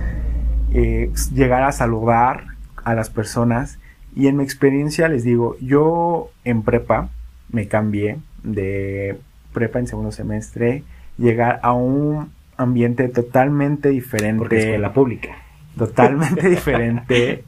eh, 0.72 1.12
llegar 1.34 1.62
a 1.62 1.72
saludar 1.72 2.44
a 2.84 2.94
las 2.94 3.10
personas. 3.10 3.78
Y 4.16 4.28
en 4.28 4.38
mi 4.38 4.44
experiencia 4.44 5.08
les 5.08 5.24
digo, 5.24 5.58
yo 5.60 6.30
en 6.44 6.62
prepa 6.62 7.10
me 7.50 7.68
cambié 7.68 8.16
de 8.42 9.18
prepa 9.52 9.78
en 9.78 9.86
segundo 9.86 10.10
semestre, 10.10 10.84
llegar 11.18 11.60
a 11.62 11.74
un 11.74 12.32
ambiente 12.56 13.10
totalmente 13.10 13.90
diferente. 13.90 14.38
Porque 14.38 14.74
es 14.76 14.80
la 14.80 14.94
pública. 14.94 15.36
totalmente 15.76 16.48
diferente 16.48 17.44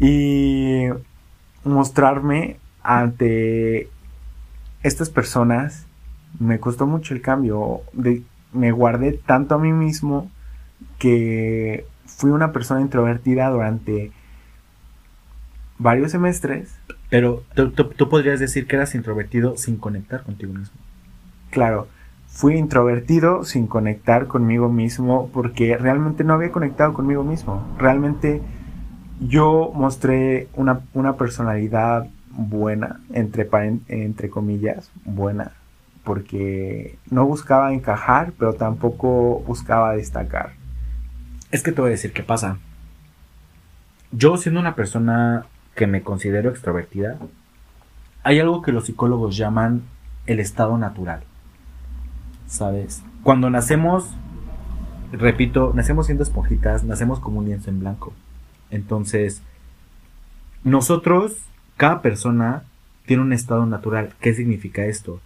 y 0.00 0.86
mostrarme 1.64 2.56
ante 2.86 3.88
estas 4.82 5.10
personas 5.10 5.86
me 6.38 6.60
costó 6.60 6.86
mucho 6.86 7.14
el 7.14 7.20
cambio. 7.20 7.80
De, 7.92 8.22
me 8.52 8.70
guardé 8.70 9.12
tanto 9.12 9.56
a 9.56 9.58
mí 9.58 9.72
mismo 9.72 10.30
que 10.98 11.86
fui 12.04 12.30
una 12.30 12.52
persona 12.52 12.80
introvertida 12.80 13.48
durante 13.50 14.12
varios 15.78 16.12
semestres. 16.12 16.78
Pero 17.10 17.42
tú, 17.54 18.08
podrías 18.08 18.40
decir 18.40 18.66
que 18.66 18.76
eras 18.76 18.94
introvertido 18.94 19.56
sin 19.56 19.76
conectar 19.76 20.22
contigo 20.22 20.52
mismo. 20.52 20.76
Claro, 21.50 21.88
fui 22.26 22.56
introvertido 22.56 23.44
sin 23.44 23.66
conectar 23.66 24.26
conmigo 24.26 24.68
mismo 24.68 25.30
porque 25.32 25.76
realmente 25.76 26.24
no 26.24 26.34
había 26.34 26.50
conectado 26.50 26.94
conmigo 26.94 27.22
mismo. 27.22 27.64
Realmente 27.78 28.42
yo 29.20 29.70
mostré 29.74 30.48
una, 30.54 30.80
una 30.94 31.16
personalidad 31.16 32.08
buena, 32.36 33.00
entre, 33.12 33.48
entre 33.88 34.30
comillas, 34.30 34.90
buena, 35.04 35.52
porque 36.04 36.98
no 37.10 37.26
buscaba 37.26 37.72
encajar, 37.72 38.32
pero 38.38 38.54
tampoco 38.54 39.40
buscaba 39.40 39.94
destacar. 39.94 40.52
Es 41.50 41.62
que 41.62 41.72
te 41.72 41.80
voy 41.80 41.88
a 41.88 41.92
decir 41.92 42.12
qué 42.12 42.22
pasa. 42.22 42.58
Yo 44.12 44.36
siendo 44.36 44.60
una 44.60 44.74
persona 44.74 45.46
que 45.74 45.86
me 45.86 46.02
considero 46.02 46.50
extrovertida, 46.50 47.18
hay 48.22 48.40
algo 48.40 48.62
que 48.62 48.72
los 48.72 48.86
psicólogos 48.86 49.36
llaman 49.36 49.82
el 50.26 50.40
estado 50.40 50.78
natural. 50.78 51.22
¿Sabes? 52.46 53.02
Cuando 53.22 53.50
nacemos, 53.50 54.10
repito, 55.12 55.72
nacemos 55.74 56.06
siendo 56.06 56.22
esponjitas, 56.22 56.84
nacemos 56.84 57.20
como 57.20 57.38
un 57.38 57.46
lienzo 57.46 57.70
en 57.70 57.80
blanco. 57.80 58.12
Entonces, 58.70 59.42
nosotros, 60.64 61.36
cada 61.76 62.02
persona 62.02 62.64
tiene 63.06 63.22
un 63.22 63.32
estado 63.32 63.66
natural. 63.66 64.14
¿Qué 64.20 64.34
significa 64.34 64.84
esto? 64.86 65.20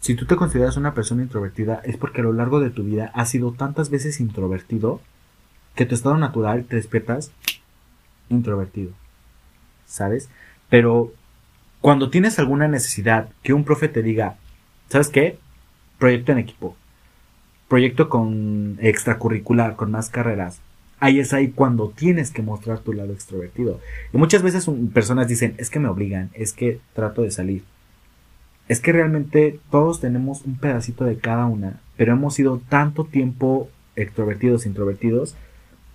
Si 0.00 0.14
tú 0.14 0.26
te 0.26 0.36
consideras 0.36 0.76
una 0.76 0.94
persona 0.94 1.22
introvertida, 1.22 1.80
es 1.84 1.96
porque 1.96 2.20
a 2.20 2.24
lo 2.24 2.32
largo 2.32 2.60
de 2.60 2.70
tu 2.70 2.84
vida 2.84 3.10
has 3.14 3.30
sido 3.30 3.52
tantas 3.52 3.90
veces 3.90 4.20
introvertido 4.20 5.00
que 5.74 5.86
tu 5.86 5.94
estado 5.94 6.16
natural 6.16 6.64
te 6.64 6.76
despiertas 6.76 7.30
introvertido. 8.28 8.92
¿Sabes? 9.86 10.28
Pero 10.68 11.12
cuando 11.80 12.10
tienes 12.10 12.38
alguna 12.38 12.68
necesidad 12.68 13.28
que 13.42 13.52
un 13.52 13.64
profe 13.64 13.88
te 13.88 14.02
diga, 14.02 14.36
¿sabes 14.88 15.08
qué? 15.08 15.38
Proyecto 15.98 16.32
en 16.32 16.38
equipo. 16.38 16.76
Proyecto 17.68 18.08
con 18.08 18.78
extracurricular, 18.80 19.76
con 19.76 19.90
más 19.90 20.08
carreras. 20.08 20.60
Ahí 20.98 21.20
es 21.20 21.32
ahí 21.32 21.48
cuando 21.48 21.90
tienes 21.90 22.30
que 22.30 22.42
mostrar 22.42 22.78
tu 22.78 22.92
lado 22.92 23.12
extrovertido. 23.12 23.80
Y 24.12 24.16
muchas 24.16 24.42
veces 24.42 24.68
personas 24.94 25.28
dicen, 25.28 25.54
es 25.58 25.70
que 25.70 25.78
me 25.78 25.88
obligan, 25.88 26.30
es 26.34 26.52
que 26.52 26.80
trato 26.94 27.22
de 27.22 27.30
salir 27.30 27.62
es 28.68 28.80
que 28.80 28.92
realmente 28.92 29.60
todos 29.70 30.00
tenemos 30.00 30.42
un 30.42 30.56
pedacito 30.56 31.04
de 31.04 31.18
cada 31.18 31.46
una, 31.46 31.80
pero 31.96 32.12
hemos 32.12 32.34
sido 32.34 32.60
tanto 32.68 33.04
tiempo 33.04 33.68
extrovertidos, 33.94 34.66
introvertidos, 34.66 35.36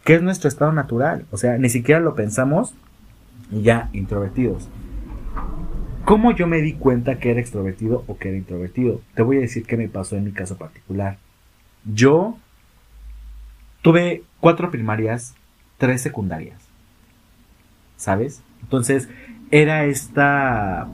que 0.05 0.15
es 0.15 0.21
nuestro 0.21 0.47
estado 0.47 0.71
natural. 0.71 1.25
O 1.31 1.37
sea, 1.37 1.57
ni 1.57 1.69
siquiera 1.69 1.99
lo 1.99 2.15
pensamos 2.15 2.73
y 3.51 3.61
ya 3.61 3.89
introvertidos. 3.93 4.69
¿Cómo 6.05 6.31
yo 6.31 6.47
me 6.47 6.61
di 6.61 6.73
cuenta 6.73 7.19
que 7.19 7.31
era 7.31 7.39
extrovertido 7.39 8.03
o 8.07 8.17
que 8.17 8.29
era 8.29 8.37
introvertido? 8.37 9.01
Te 9.15 9.21
voy 9.21 9.37
a 9.37 9.41
decir 9.41 9.65
qué 9.65 9.77
me 9.77 9.87
pasó 9.87 10.15
en 10.15 10.23
mi 10.23 10.31
caso 10.31 10.57
particular. 10.57 11.17
Yo 11.85 12.37
tuve 13.81 14.23
cuatro 14.41 14.69
primarias, 14.69 15.33
tres 15.77 16.01
secundarias. 16.01 16.59
¿Sabes? 17.95 18.41
Entonces, 18.63 19.07
era 19.51 19.85
esta 19.85 20.89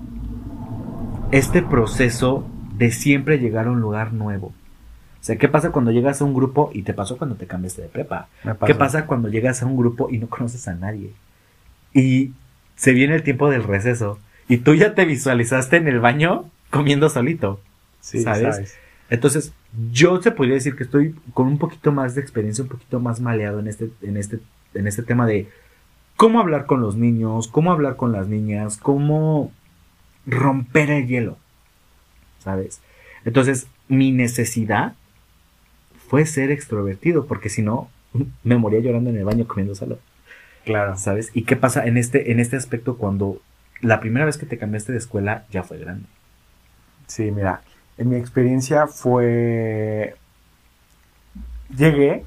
este 1.32 1.62
proceso 1.62 2.48
de 2.75 2.92
siempre 2.92 3.39
llegar 3.39 3.68
a 3.68 3.72
un 3.72 3.82
lugar 3.82 4.13
nuevo. 4.13 4.48
O 4.48 5.24
sea, 5.27 5.38
¿qué 5.38 5.48
pasa 5.48 5.72
cuando 5.72 5.92
llegas 5.92 6.22
a 6.22 6.25
un 6.25 6.34
grupo 6.34 6.70
y 6.74 6.84
te 6.84 6.94
pasó 6.94 7.18
cuando 7.18 7.36
te 7.36 7.48
cambiaste 7.48 7.82
de 7.82 7.88
prepa? 7.89 8.30
¿Qué 8.66 8.75
pasa 8.75 9.06
cuando 9.06 9.30
llegas 9.30 9.62
a 9.62 9.66
un 9.66 9.75
grupo 9.75 10.10
y 10.10 10.20
no 10.20 10.27
conoces 10.27 10.68
a 10.68 10.75
nadie? 10.75 11.12
Y 11.94 12.32
se 12.75 12.94
viene 12.94 13.16
el 13.16 13.24
tiempo 13.24 13.50
del 13.50 13.63
receso 13.63 14.20
y 14.48 14.58
tú 14.58 14.75
ya 14.75 14.94
te 14.96 15.06
visualizaste 15.06 15.77
en 15.77 15.88
el 15.88 16.00
baño 16.00 16.46
comiendo 16.70 17.10
solito. 17.10 17.60
Sí, 18.00 18.22
¿sabes? 18.22 18.77
Entonces, 19.10 19.54
yo 19.92 20.20
te 20.20 20.32
podría 20.32 20.56
decir 20.56 20.76
que 20.76 20.84
estoy 20.84 21.16
con 21.34 21.48
un 21.48 21.58
poquito 21.58 21.92
más 21.92 22.16
de 22.16 22.22
experiencia, 22.22 22.64
un 22.64 22.70
poquito 22.70 23.00
más 23.00 23.20
maleado 23.20 23.60
en 23.60 23.68
este, 23.68 23.90
en 24.02 24.18
este, 24.18 24.40
en 24.74 24.88
este 24.88 25.04
tema 25.04 25.26
de 25.26 25.50
cómo 26.18 26.40
hablar 26.40 26.66
con 26.66 26.82
los 26.82 26.96
niños, 26.96 27.48
cómo 27.48 27.72
hablar 27.72 27.96
con 27.96 28.12
las 28.12 28.28
niñas, 28.28 28.78
cómo 28.78 29.52
romper 30.26 30.90
el 30.90 31.08
hielo, 31.08 31.38
¿sabes? 32.40 32.82
Entonces, 33.24 33.68
mi 33.88 34.12
necesidad 34.12 34.94
fue 36.10 36.26
ser 36.26 36.52
extrovertido, 36.52 37.26
porque 37.28 37.50
si 37.50 37.62
no, 37.62 37.90
me 38.44 38.58
moría 38.58 38.80
llorando 38.80 39.10
en 39.10 39.18
el 39.18 39.26
baño 39.26 39.48
comiendo 39.48 39.76
solo. 39.76 40.00
Claro. 40.66 40.98
¿Sabes? 40.98 41.32
¿Y 41.34 41.44
qué 41.44 41.56
pasa 41.56 41.86
en 41.86 41.96
este, 41.96 42.32
en 42.32 42.42
este 42.42 42.58
aspecto 42.58 42.98
cuando 42.98 43.42
la 43.80 44.02
primera 44.02 44.26
vez 44.26 44.38
que 44.38 44.46
te 44.46 44.58
cambiaste 44.58 44.92
de 44.92 44.98
escuela 44.98 45.46
ya 45.50 45.64
fue 45.64 45.78
grande? 45.78 46.08
Sí, 47.08 47.32
mira, 47.32 47.62
en 47.98 48.10
mi 48.10 48.16
experiencia 48.16 48.88
fue... 48.88 50.16
Llegué, 51.75 52.24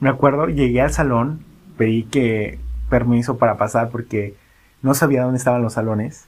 me 0.00 0.08
acuerdo, 0.08 0.46
llegué 0.46 0.80
al 0.80 0.92
salón, 0.92 1.44
pedí 1.76 2.04
que 2.04 2.58
permiso 2.90 3.38
para 3.38 3.56
pasar 3.56 3.90
porque 3.90 4.34
no 4.82 4.94
sabía 4.94 5.22
dónde 5.22 5.38
estaban 5.38 5.62
los 5.62 5.74
salones. 5.74 6.26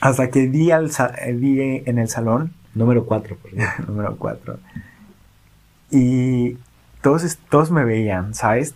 Hasta 0.00 0.30
que 0.30 0.48
di, 0.48 0.70
al, 0.70 0.90
di 1.40 1.82
en 1.86 1.98
el 1.98 2.08
salón. 2.08 2.52
Número 2.74 3.04
4, 3.04 3.36
número 3.88 4.16
4. 4.16 4.58
Y 5.90 6.56
todos, 7.00 7.38
todos 7.48 7.70
me 7.70 7.84
veían, 7.84 8.34
¿sabes? 8.34 8.74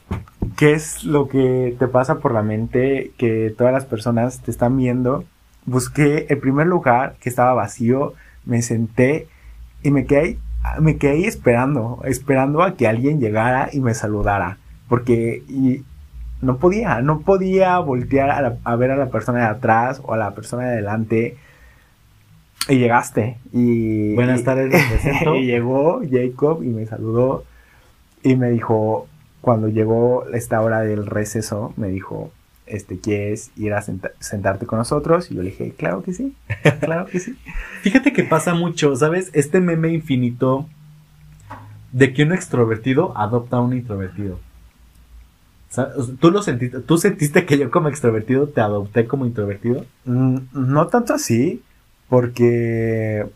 ¿Qué 0.56 0.72
es 0.72 1.04
lo 1.04 1.28
que 1.28 1.76
te 1.78 1.88
pasa 1.88 2.20
por 2.20 2.32
la 2.32 2.42
mente? 2.42 3.12
Que 3.18 3.54
todas 3.56 3.72
las 3.72 3.84
personas 3.84 4.40
te 4.40 4.50
están 4.50 4.76
viendo. 4.76 5.24
Busqué 5.66 6.26
el 6.30 6.38
primer 6.38 6.66
lugar 6.66 7.16
que 7.20 7.28
estaba 7.28 7.54
vacío, 7.54 8.14
me 8.44 8.62
senté 8.62 9.28
y 9.82 9.90
me 9.90 10.04
quedé, 10.06 10.38
me 10.80 10.96
quedé 10.96 11.12
ahí 11.12 11.24
esperando, 11.24 12.00
esperando 12.04 12.62
a 12.62 12.76
que 12.76 12.86
alguien 12.86 13.20
llegara 13.20 13.68
y 13.72 13.80
me 13.80 13.94
saludara. 13.94 14.58
Porque 14.88 15.42
y 15.48 15.82
no 16.40 16.58
podía, 16.58 17.00
no 17.00 17.20
podía 17.20 17.78
voltear 17.78 18.58
a, 18.62 18.76
ver 18.76 18.90
a 18.90 18.96
la 18.96 19.10
persona 19.10 19.40
de 19.40 19.46
atrás 19.46 20.00
o 20.04 20.12
a 20.12 20.16
la 20.16 20.34
persona 20.34 20.64
de 20.64 20.70
adelante. 20.70 21.36
Y 22.68 22.78
llegaste. 22.78 23.38
Y, 23.52 24.14
Buenas 24.14 24.44
tardes, 24.44 24.72
y 25.34 25.46
llegó 25.46 26.00
Jacob 26.08 26.62
y 26.62 26.68
me 26.68 26.86
saludó 26.86 27.44
y 28.22 28.36
me 28.36 28.50
dijo, 28.50 29.08
cuando 29.40 29.68
llegó 29.68 30.26
esta 30.32 30.60
hora 30.60 30.80
del 30.82 31.06
receso, 31.06 31.72
me 31.76 31.88
dijo, 31.88 32.30
este, 32.66 32.98
¿quieres 32.98 33.50
ir 33.56 33.74
a 33.74 33.82
sentarte 33.82 34.66
con 34.66 34.78
nosotros? 34.78 35.30
Y 35.30 35.34
yo 35.34 35.42
le 35.42 35.50
dije, 35.50 35.72
claro 35.76 36.02
que 36.02 36.12
sí, 36.12 36.34
claro 36.80 37.06
que 37.06 37.20
sí. 37.20 37.36
Fíjate 37.82 38.12
que 38.12 38.24
pasa 38.24 38.54
mucho, 38.54 38.94
¿sabes? 38.96 39.30
Este 39.32 39.60
meme 39.60 39.92
infinito 39.92 40.68
de 41.92 42.12
que 42.12 42.22
un 42.22 42.32
extrovertido 42.32 43.16
adopta 43.16 43.58
a 43.58 43.60
un 43.60 43.74
introvertido. 43.74 44.38
¿Tú 46.20 46.30
lo 46.30 46.42
sentiste, 46.42 46.80
tú 46.80 46.98
sentiste 46.98 47.46
que 47.46 47.56
yo 47.56 47.70
como 47.70 47.88
extrovertido 47.88 48.46
te 48.48 48.60
adopté 48.60 49.06
como 49.06 49.24
introvertido? 49.24 49.86
Mm, 50.04 50.38
no 50.52 50.86
tanto 50.88 51.14
así, 51.14 51.62
porque 52.10 53.26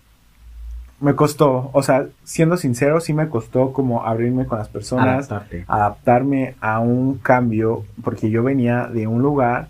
me 0.99 1.15
costó, 1.15 1.71
o 1.73 1.83
sea, 1.83 2.07
siendo 2.25 2.57
sincero, 2.57 3.01
sí 3.01 3.13
me 3.13 3.29
costó 3.29 3.73
como 3.73 4.07
abrirme 4.07 4.47
con 4.47 4.59
las 4.59 4.69
personas, 4.69 5.31
adaptarme 5.67 6.55
a 6.61 6.81
un 6.81 7.19
cambio, 7.19 7.85
porque 8.03 8.31
yo 8.31 8.43
venía 8.43 8.87
de 8.87 9.07
un 9.07 9.21
lugar 9.21 9.69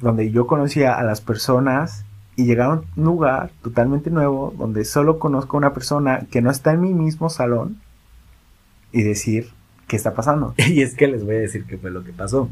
donde 0.00 0.30
yo 0.30 0.46
conocía 0.46 0.98
a 0.98 1.02
las 1.02 1.20
personas 1.22 2.04
y 2.36 2.44
llegar 2.44 2.70
a 2.70 2.72
un 2.74 3.04
lugar 3.04 3.50
totalmente 3.62 4.10
nuevo 4.10 4.52
donde 4.58 4.84
solo 4.84 5.18
conozco 5.18 5.56
a 5.56 5.58
una 5.58 5.72
persona 5.72 6.26
que 6.30 6.42
no 6.42 6.50
está 6.50 6.72
en 6.72 6.82
mi 6.82 6.92
mismo 6.92 7.30
salón 7.30 7.80
y 8.92 9.02
decir, 9.02 9.48
¿qué 9.88 9.96
está 9.96 10.14
pasando? 10.14 10.54
Y 10.58 10.82
es 10.82 10.94
que 10.94 11.08
les 11.08 11.24
voy 11.24 11.36
a 11.36 11.40
decir 11.40 11.64
qué 11.64 11.78
fue 11.78 11.90
lo 11.90 12.04
que 12.04 12.12
pasó. 12.12 12.50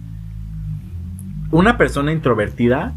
Una 1.51 1.77
persona 1.77 2.13
introvertida 2.13 2.95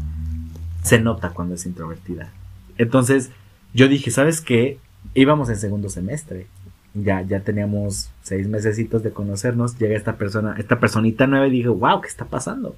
se 0.82 0.98
nota 1.00 1.30
cuando 1.30 1.54
es 1.54 1.66
introvertida. 1.66 2.30
Entonces, 2.78 3.30
yo 3.74 3.88
dije, 3.88 4.10
¿sabes 4.10 4.40
qué? 4.40 4.78
Íbamos 5.14 5.48
en 5.48 5.56
segundo 5.56 5.88
semestre. 5.88 6.46
Ya, 6.94 7.22
ya 7.22 7.40
teníamos 7.40 8.10
seis 8.22 8.48
mesecitos 8.48 9.02
de 9.02 9.12
conocernos. 9.12 9.78
Llega 9.78 9.96
esta 9.96 10.16
persona, 10.16 10.54
esta 10.58 10.80
personita 10.80 11.26
nueva 11.26 11.46
y 11.46 11.50
dije, 11.50 11.68
wow, 11.68 12.00
¿qué 12.00 12.08
está 12.08 12.24
pasando? 12.24 12.76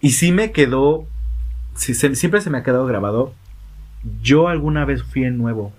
Y 0.00 0.12
sí 0.12 0.32
me 0.32 0.52
quedó, 0.52 1.06
siempre 1.74 2.40
se 2.40 2.50
me 2.50 2.58
ha 2.58 2.62
quedado 2.62 2.86
grabado. 2.86 3.34
Yo 4.22 4.48
alguna 4.48 4.84
vez 4.84 5.02
fui 5.02 5.24
el 5.24 5.38
nuevo. 5.38 5.72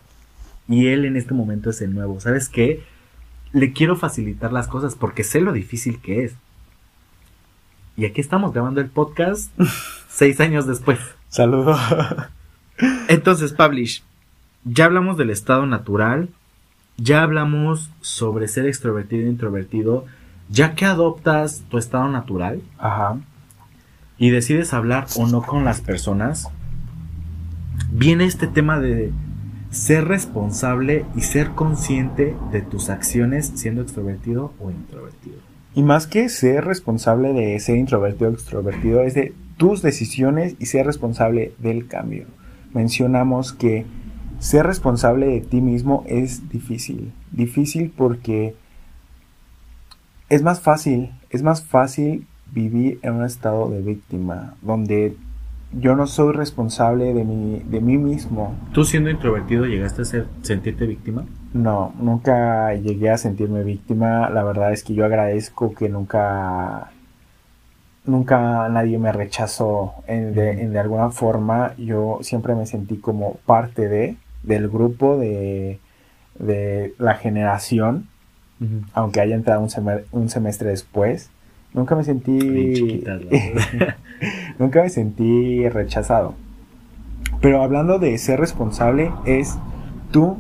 Y 0.68 0.88
él 0.88 1.06
en 1.06 1.18
este 1.18 1.34
momento 1.34 1.72
es 1.72 1.82
el 1.82 1.94
nuevo. 1.94 2.20
¿Sabes 2.20 2.48
qué? 2.50 2.84
le 3.54 3.72
quiero 3.72 3.96
facilitar 3.96 4.52
las 4.52 4.68
cosas 4.68 4.96
porque 4.96 5.24
sé 5.24 5.40
lo 5.40 5.54
difícil 5.54 6.00
que 6.00 6.26
es. 6.26 6.34
Y 7.96 8.06
aquí 8.06 8.20
estamos 8.20 8.52
grabando 8.52 8.82
el 8.82 8.90
podcast 8.90 9.52
seis 10.10 10.40
años 10.40 10.68
después. 10.68 11.00
Saludos. 11.30 11.80
Entonces, 13.08 13.54
Publish, 13.54 14.04
ya 14.66 14.86
hablamos 14.86 15.18
del 15.18 15.30
estado 15.30 15.66
natural, 15.66 16.30
ya 16.98 17.24
hablamos 17.24 17.90
sobre 18.02 18.48
ser 18.48 18.66
extrovertido 18.66 19.26
e 19.26 19.30
introvertido, 19.30 20.06
ya 20.50 20.76
que 20.76 20.86
adoptas 20.86 21.64
tu 21.70 21.78
estado 21.78 22.08
natural 22.10 22.62
Ajá. 22.78 23.18
y 24.18 24.30
decides 24.30 24.74
hablar 24.74 25.08
o 25.18 25.28
no 25.28 25.42
con 25.42 25.66
las 25.66 25.82
personas, 25.82 26.50
viene 27.92 28.26
este 28.26 28.48
tema 28.48 28.80
de 28.80 29.12
ser 29.72 30.06
responsable 30.08 31.06
y 31.16 31.22
ser 31.22 31.52
consciente 31.52 32.36
de 32.52 32.62
tus 32.62 32.90
acciones 32.90 33.52
siendo 33.56 33.82
extrovertido 33.82 34.54
o 34.60 34.70
introvertido. 34.70 35.38
Y 35.76 35.82
más 35.82 36.06
que 36.06 36.30
ser 36.30 36.66
responsable 36.66 37.34
de 37.34 37.60
ser 37.60 37.78
introvertido 37.78 38.30
o 38.30 38.34
extrovertido, 38.34 39.02
es 39.02 39.16
de 39.16 39.34
tus 39.58 39.82
decisiones 39.82 40.56
y 40.60 40.68
ser 40.68 40.86
responsable 40.86 41.54
del 41.58 41.88
cambio. 41.88 42.28
Mencionamos 42.74 43.54
que 43.54 43.86
ser 44.44 44.68
responsable 44.68 45.28
de 45.28 45.40
ti 45.40 45.62
mismo 45.62 46.04
es 46.06 46.50
difícil. 46.50 47.14
Difícil 47.32 47.94
porque 47.96 48.56
es 50.28 50.44
más 50.44 50.60
fácil, 50.60 51.12
es 51.30 51.44
más 51.44 51.64
fácil 51.64 52.28
vivir 52.52 53.00
en 53.04 53.14
un 53.14 53.24
estado 53.24 53.70
de 53.70 53.82
víctima, 53.82 54.56
donde 54.62 55.16
yo 55.72 55.96
no 55.96 56.08
soy 56.08 56.34
responsable 56.34 57.14
de 57.14 57.24
mí, 57.24 57.64
de 57.66 57.80
mí 57.80 57.98
mismo. 57.98 58.54
¿Tú 58.74 58.84
siendo 58.84 59.10
introvertido 59.10 59.66
llegaste 59.66 60.02
a 60.02 60.06
ser, 60.06 60.28
sentirte 60.42 60.88
víctima? 60.88 61.24
No, 61.54 61.94
nunca 61.98 62.74
llegué 62.74 63.12
a 63.12 63.18
sentirme 63.18 63.64
víctima. 63.64 64.30
La 64.30 64.44
verdad 64.44 64.74
es 64.74 64.84
que 64.84 64.94
yo 64.94 65.06
agradezco 65.06 65.74
que 65.74 65.88
nunca, 65.88 66.92
nunca 68.04 68.68
nadie 68.68 69.00
me 69.00 69.14
rechazó 69.14 69.94
en 70.06 70.34
de, 70.36 70.64
en 70.64 70.74
de 70.74 70.80
alguna 70.80 71.12
forma. 71.12 71.76
Yo 71.78 72.20
siempre 72.24 72.56
me 72.56 72.66
sentí 72.66 72.98
como 72.98 73.36
parte 73.46 73.88
de, 73.88 74.18
del 74.44 74.70
grupo, 74.70 75.18
de, 75.18 75.80
de 76.40 76.94
la 76.98 77.16
generación, 77.16 78.08
aunque 78.94 79.20
haya 79.20 79.36
entrado 79.36 79.66
un, 80.12 80.30
semestre 80.30 80.70
después. 80.70 81.30
Nunca 81.74 81.96
me 81.96 82.04
sentí, 82.04 83.04
nunca 84.60 84.84
me 84.84 84.90
sentí 84.90 85.68
rechazado. 85.68 86.36
Pero 87.42 87.62
hablando 87.62 88.00
de 88.00 88.18
ser 88.18 88.40
responsable, 88.40 89.12
es 89.26 89.58
tú 90.12 90.38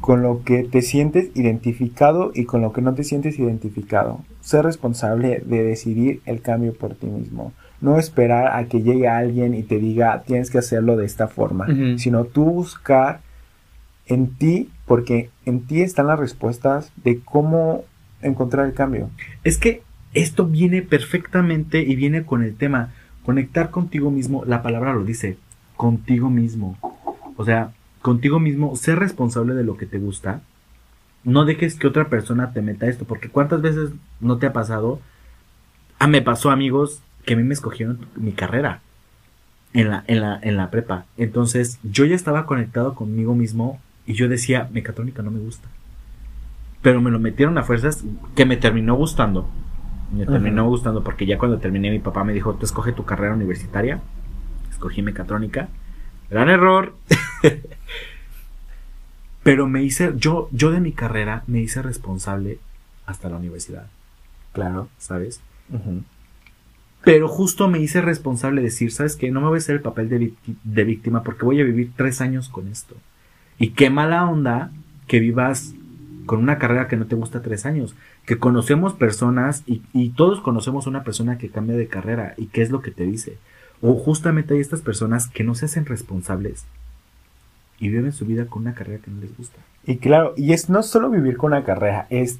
con 0.00 0.22
lo 0.22 0.44
que 0.44 0.62
te 0.62 0.82
sientes 0.82 1.30
identificado 1.34 2.30
y 2.32 2.44
con 2.44 2.60
lo 2.60 2.72
que 2.72 2.82
no 2.82 2.94
te 2.94 3.02
sientes 3.02 3.36
identificado. 3.40 4.20
Ser 4.40 4.64
responsable 4.64 5.42
de 5.44 5.64
decidir 5.64 6.20
el 6.24 6.42
cambio 6.42 6.72
por 6.72 6.94
ti 6.94 7.06
mismo. 7.06 7.52
No 7.80 7.98
esperar 7.98 8.56
a 8.56 8.66
que 8.66 8.82
llegue 8.82 9.08
alguien 9.08 9.54
y 9.54 9.64
te 9.64 9.78
diga 9.78 10.22
tienes 10.24 10.50
que 10.50 10.58
hacerlo 10.58 10.96
de 10.96 11.06
esta 11.06 11.26
forma, 11.26 11.66
sino 11.96 12.24
tú 12.24 12.44
buscar 12.44 13.25
en 14.06 14.34
ti, 14.34 14.70
porque 14.86 15.30
en 15.44 15.62
ti 15.66 15.82
están 15.82 16.06
las 16.06 16.18
respuestas 16.18 16.92
de 16.96 17.20
cómo 17.20 17.84
encontrar 18.22 18.66
el 18.66 18.74
cambio. 18.74 19.10
Es 19.44 19.58
que 19.58 19.82
esto 20.14 20.46
viene 20.46 20.82
perfectamente 20.82 21.80
y 21.80 21.96
viene 21.96 22.24
con 22.24 22.42
el 22.42 22.56
tema. 22.56 22.92
Conectar 23.24 23.70
contigo 23.70 24.10
mismo, 24.10 24.44
la 24.44 24.62
palabra 24.62 24.94
lo 24.94 25.04
dice, 25.04 25.36
contigo 25.76 26.30
mismo. 26.30 26.78
O 27.36 27.44
sea, 27.44 27.72
contigo 28.00 28.38
mismo, 28.38 28.76
ser 28.76 28.98
responsable 28.98 29.54
de 29.54 29.64
lo 29.64 29.76
que 29.76 29.86
te 29.86 29.98
gusta. 29.98 30.40
No 31.24 31.44
dejes 31.44 31.74
que 31.74 31.88
otra 31.88 32.08
persona 32.08 32.52
te 32.52 32.62
meta 32.62 32.86
esto, 32.86 33.04
porque 33.04 33.28
cuántas 33.28 33.60
veces 33.60 33.90
no 34.20 34.38
te 34.38 34.46
ha 34.46 34.52
pasado. 34.52 35.00
Ah, 35.98 36.06
me 36.06 36.22
pasó, 36.22 36.50
amigos, 36.50 37.02
que 37.24 37.34
a 37.34 37.36
mí 37.36 37.42
me 37.42 37.54
escogieron 37.54 38.06
mi 38.14 38.32
carrera 38.32 38.80
en 39.72 39.90
la, 39.90 40.04
en 40.06 40.20
la, 40.20 40.38
en 40.40 40.56
la 40.56 40.70
prepa. 40.70 41.04
Entonces, 41.16 41.78
yo 41.82 42.04
ya 42.04 42.14
estaba 42.14 42.46
conectado 42.46 42.94
conmigo 42.94 43.34
mismo 43.34 43.80
y 44.06 44.14
yo 44.14 44.28
decía, 44.28 44.68
mecatrónica 44.72 45.22
no 45.22 45.30
me 45.30 45.40
gusta. 45.40 45.68
Pero 46.82 47.00
me 47.00 47.10
lo 47.10 47.18
metieron 47.18 47.58
a 47.58 47.64
fuerzas 47.64 48.04
que 48.34 48.46
me 48.46 48.56
terminó 48.56 48.94
gustando. 48.94 49.48
Me 50.12 50.24
terminó 50.24 50.64
gustando 50.68 51.02
porque 51.02 51.26
ya 51.26 51.36
cuando 51.38 51.58
terminé 51.58 51.90
mi 51.90 51.98
papá 51.98 52.22
me 52.22 52.32
dijo, 52.32 52.54
tú 52.54 52.64
escoge 52.64 52.92
tu 52.92 53.04
carrera 53.04 53.34
universitaria. 53.34 54.00
Escogí 54.70 55.02
mecatrónica. 55.02 55.68
Gran 56.30 56.48
error. 56.48 56.94
Pero 59.42 59.66
me 59.68 59.82
hice, 59.82 60.12
yo, 60.16 60.48
yo 60.52 60.70
de 60.70 60.80
mi 60.80 60.92
carrera 60.92 61.42
me 61.46 61.60
hice 61.60 61.82
responsable 61.82 62.58
hasta 63.06 63.28
la 63.28 63.36
universidad, 63.36 63.86
Claro. 64.52 64.88
¿sabes? 64.98 65.40
Pero 67.04 67.28
justo 67.28 67.68
me 67.68 67.78
hice 67.78 68.00
responsable 68.00 68.60
de 68.60 68.66
decir, 68.68 68.90
¿sabes 68.90 69.14
qué? 69.14 69.30
No 69.30 69.40
me 69.40 69.46
voy 69.48 69.56
a 69.56 69.58
hacer 69.58 69.76
el 69.76 69.82
papel 69.82 70.08
de 70.64 70.84
víctima 70.84 71.22
porque 71.22 71.44
voy 71.44 71.60
a 71.60 71.64
vivir 71.64 71.92
tres 71.96 72.20
años 72.20 72.48
con 72.48 72.66
esto. 72.66 72.96
Y 73.58 73.70
qué 73.70 73.90
mala 73.90 74.28
onda 74.28 74.70
que 75.06 75.20
vivas 75.20 75.74
con 76.26 76.40
una 76.40 76.58
carrera 76.58 76.88
que 76.88 76.96
no 76.96 77.06
te 77.06 77.14
gusta 77.14 77.42
tres 77.42 77.66
años. 77.66 77.94
Que 78.24 78.38
conocemos 78.38 78.92
personas 78.94 79.62
y, 79.66 79.82
y 79.92 80.10
todos 80.10 80.40
conocemos 80.40 80.86
una 80.86 81.04
persona 81.04 81.38
que 81.38 81.50
cambia 81.50 81.76
de 81.76 81.88
carrera 81.88 82.34
y 82.36 82.46
qué 82.46 82.62
es 82.62 82.70
lo 82.70 82.82
que 82.82 82.90
te 82.90 83.04
dice. 83.04 83.38
O 83.80 83.94
justamente 83.94 84.54
hay 84.54 84.60
estas 84.60 84.80
personas 84.80 85.28
que 85.28 85.44
no 85.44 85.54
se 85.54 85.66
hacen 85.66 85.86
responsables 85.86 86.64
y 87.78 87.88
viven 87.88 88.12
su 88.12 88.24
vida 88.24 88.46
con 88.46 88.62
una 88.62 88.74
carrera 88.74 89.02
que 89.02 89.10
no 89.10 89.20
les 89.20 89.36
gusta. 89.36 89.58
Y 89.86 89.98
claro, 89.98 90.34
y 90.36 90.52
es 90.52 90.68
no 90.68 90.82
solo 90.82 91.10
vivir 91.10 91.36
con 91.36 91.52
una 91.52 91.64
carrera, 91.64 92.06
es 92.10 92.38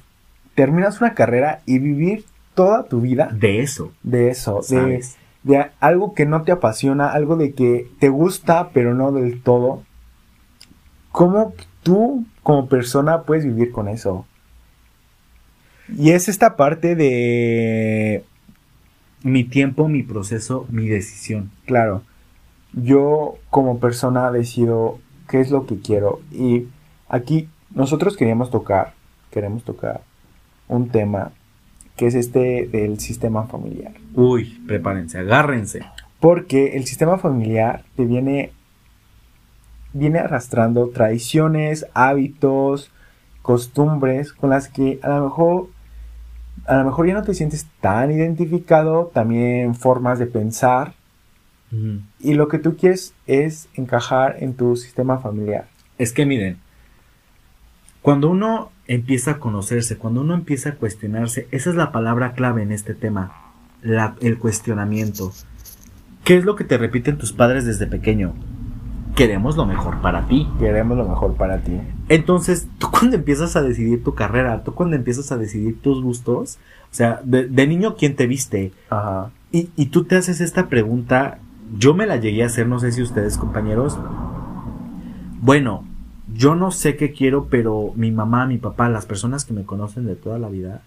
terminas 0.55 0.99
una 1.01 1.13
carrera 1.13 1.61
y 1.65 1.79
vivir 1.79 2.25
toda 2.55 2.85
tu 2.85 3.01
vida 3.01 3.29
De 3.31 4.29
eso, 4.29 4.61
de 4.63 4.95
eso, 4.95 5.11
de 5.43 5.67
algo 5.79 6.13
que 6.15 6.25
no 6.25 6.41
te 6.41 6.51
apasiona, 6.51 7.11
algo 7.11 7.35
de 7.35 7.53
que 7.53 7.87
te 7.99 8.09
gusta 8.09 8.71
pero 8.73 8.93
no 8.93 9.11
del 9.11 9.41
todo. 9.41 9.83
¿Cómo 11.17 11.55
tú 11.81 12.25
como 12.43 12.67
persona 12.67 13.23
puedes 13.23 13.43
vivir 13.43 13.71
con 13.71 13.87
eso? 13.87 14.27
Y 15.97 16.11
es 16.11 16.29
esta 16.29 16.55
parte 16.55 16.95
de, 16.95 18.23
Mi 19.23 19.43
tiempo, 19.43 19.87
mi 19.87 20.03
proceso, 20.03 20.67
mi 20.69 20.87
decisión. 20.87 21.49
claro, 21.65 22.03
yo 22.73 23.39
como 23.49 23.79
persona 23.79 24.31
decido 24.31 24.99
qué 25.27 25.39
es 25.39 25.49
lo 25.49 25.65
que 25.65 25.79
quiero 25.79 26.21
y 26.31 26.67
aquí 27.09 27.49
nosotros 27.73 28.15
queríamos 28.15 28.51
tocar, 28.51 28.93
queremos 29.31 29.63
tocar 29.63 30.01
un 30.67 30.89
tema 30.89 31.31
que 31.95 32.05
es 32.05 32.13
este 32.13 32.67
del 32.67 32.99
sistema 32.99 33.47
familiar. 33.47 33.93
Uy, 34.13 34.61
prepárense, 34.67 35.17
agárrense. 35.17 35.81
Porque 36.19 36.77
el 36.77 36.85
sistema 36.85 37.17
familiar 37.17 37.85
te 37.95 38.05
viene, 38.05 38.51
viene 39.93 40.19
arrastrando 40.19 40.89
tradiciones, 40.89 41.85
hábitos, 41.93 42.91
costumbres 43.41 44.33
con 44.33 44.49
las 44.49 44.67
que 44.67 44.99
a 45.01 45.09
lo 45.09 45.23
mejor 45.25 45.67
a 46.65 46.75
lo 46.77 46.85
mejor 46.85 47.07
ya 47.07 47.13
no 47.13 47.23
te 47.23 47.33
sientes 47.33 47.67
tan 47.81 48.11
identificado, 48.11 49.11
también 49.13 49.75
formas 49.75 50.19
de 50.19 50.25
pensar 50.25 50.93
y 52.19 52.33
lo 52.33 52.47
que 52.47 52.59
tú 52.59 52.75
quieres 52.77 53.13
es 53.27 53.67
encajar 53.75 54.37
en 54.39 54.53
tu 54.53 54.75
sistema 54.77 55.19
familiar. 55.19 55.67
Es 55.97 56.13
que 56.13 56.25
miren, 56.25 56.57
cuando 58.01 58.29
uno 58.29 58.71
empieza 58.87 59.31
a 59.31 59.39
conocerse, 59.39 59.97
cuando 59.97 60.21
uno 60.21 60.33
empieza 60.33 60.69
a 60.69 60.75
cuestionarse, 60.75 61.47
esa 61.51 61.69
es 61.69 61.75
la 61.75 61.91
palabra 61.91 62.33
clave 62.33 62.63
en 62.63 62.71
este 62.71 62.93
tema, 62.93 63.33
la- 63.81 64.15
el 64.21 64.39
cuestionamiento. 64.39 65.33
¿Qué 66.23 66.37
es 66.37 66.45
lo 66.45 66.55
que 66.55 66.63
te 66.63 66.77
repiten 66.77 67.17
tus 67.17 67.33
padres 67.33 67.65
desde 67.65 67.85
pequeño? 67.87 68.33
Queremos 69.17 69.57
lo 69.57 69.65
mejor 69.65 69.99
para 69.99 70.27
ti. 70.27 70.47
Queremos 70.59 70.95
lo 70.95 71.07
mejor 71.07 71.33
para 71.33 71.57
ti. 71.57 71.81
Entonces, 72.07 72.67
tú 72.77 72.87
cuando 72.91 73.15
empiezas 73.15 73.55
a 73.55 73.63
decidir 73.63 74.03
tu 74.03 74.13
carrera, 74.13 74.63
tú 74.63 74.75
cuando 74.75 74.95
empiezas 74.95 75.31
a 75.31 75.37
decidir 75.37 75.81
tus 75.81 76.03
gustos, 76.03 76.59
o 76.91 76.95
sea, 76.95 77.19
de, 77.23 77.47
de 77.47 77.67
niño, 77.67 77.95
¿quién 77.95 78.15
te 78.15 78.27
viste? 78.27 78.73
Ajá. 78.91 79.31
Y, 79.51 79.69
y 79.75 79.87
tú 79.87 80.03
te 80.03 80.17
haces 80.17 80.39
esta 80.39 80.69
pregunta, 80.69 81.39
yo 81.77 81.95
me 81.95 82.05
la 82.05 82.17
llegué 82.17 82.43
a 82.43 82.45
hacer, 82.45 82.67
no 82.67 82.79
sé 82.79 82.91
si 82.91 83.01
ustedes 83.01 83.37
compañeros. 83.37 83.97
Bueno, 85.41 85.83
yo 86.33 86.55
no 86.55 86.69
sé 86.71 86.95
qué 86.95 87.11
quiero, 87.11 87.47
pero 87.49 87.93
mi 87.95 88.11
mamá, 88.11 88.45
mi 88.45 88.57
papá, 88.59 88.87
las 88.89 89.07
personas 89.07 89.45
que 89.45 89.53
me 89.53 89.63
conocen 89.63 90.05
de 90.05 90.15
toda 90.15 90.37
la 90.37 90.49
vida, 90.49 90.83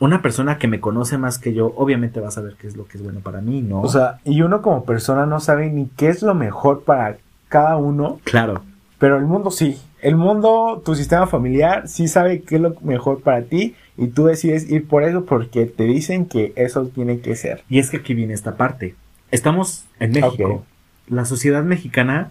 una 0.00 0.22
persona 0.22 0.58
que 0.58 0.66
me 0.66 0.80
conoce 0.80 1.18
más 1.18 1.38
que 1.38 1.52
yo, 1.52 1.72
obviamente 1.76 2.20
va 2.20 2.28
a 2.28 2.32
saber 2.32 2.56
qué 2.58 2.66
es 2.66 2.76
lo 2.76 2.86
que 2.86 2.96
es 2.96 3.04
bueno 3.04 3.20
para 3.20 3.40
mí, 3.40 3.60
¿no? 3.60 3.82
O 3.82 3.88
sea, 3.88 4.18
y 4.24 4.40
uno 4.42 4.62
como 4.62 4.84
persona 4.84 5.26
no 5.26 5.40
sabe 5.40 5.70
ni 5.70 5.86
qué 5.96 6.08
es 6.08 6.22
lo 6.22 6.34
mejor 6.34 6.82
para 6.82 7.18
cada 7.48 7.76
uno, 7.76 8.18
claro, 8.24 8.64
pero 8.98 9.16
el 9.16 9.24
mundo 9.24 9.50
sí. 9.50 9.78
El 10.02 10.16
mundo, 10.16 10.82
tu 10.82 10.94
sistema 10.94 11.26
familiar, 11.26 11.86
sí 11.86 12.08
sabe 12.08 12.40
qué 12.40 12.56
es 12.56 12.62
lo 12.62 12.74
mejor 12.80 13.20
para 13.20 13.42
ti 13.42 13.74
y 13.98 14.08
tú 14.08 14.24
decides 14.24 14.70
ir 14.70 14.88
por 14.88 15.02
eso 15.02 15.26
porque 15.26 15.66
te 15.66 15.84
dicen 15.84 16.24
que 16.24 16.54
eso 16.56 16.86
tiene 16.86 17.20
que 17.20 17.36
ser. 17.36 17.62
y 17.68 17.78
es 17.78 17.90
que 17.90 17.98
aquí 17.98 18.14
viene 18.14 18.32
esta 18.32 18.56
parte. 18.56 18.94
Estamos 19.30 19.84
en 19.98 20.12
México. 20.12 20.64
La 21.06 21.26
sociedad 21.26 21.62
mexicana 21.62 22.30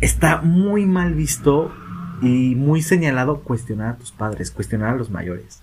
está 0.00 0.40
muy 0.42 0.86
mal 0.86 1.14
visto 1.14 1.70
y 2.20 2.54
muy 2.56 2.82
señalado 2.82 3.40
cuestionar 3.40 3.90
a 3.90 3.96
tus 3.96 4.10
padres, 4.10 4.50
cuestionar 4.50 4.94
a 4.94 4.96
los 4.96 5.10
mayores. 5.10 5.62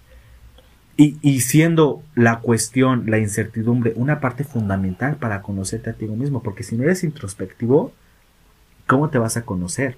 Y, 0.95 1.39
siendo 1.39 2.03
la 2.13 2.39
cuestión, 2.39 3.05
la 3.07 3.17
incertidumbre, 3.17 3.93
una 3.95 4.19
parte 4.19 4.43
fundamental 4.43 5.15
para 5.15 5.41
conocerte 5.41 5.89
a 5.89 5.93
ti 5.93 6.05
mismo, 6.05 6.43
porque 6.43 6.61
si 6.61 6.75
no 6.75 6.83
eres 6.83 7.03
introspectivo, 7.03 7.91
¿cómo 8.85 9.09
te 9.09 9.17
vas 9.17 9.35
a 9.35 9.43
conocer? 9.43 9.97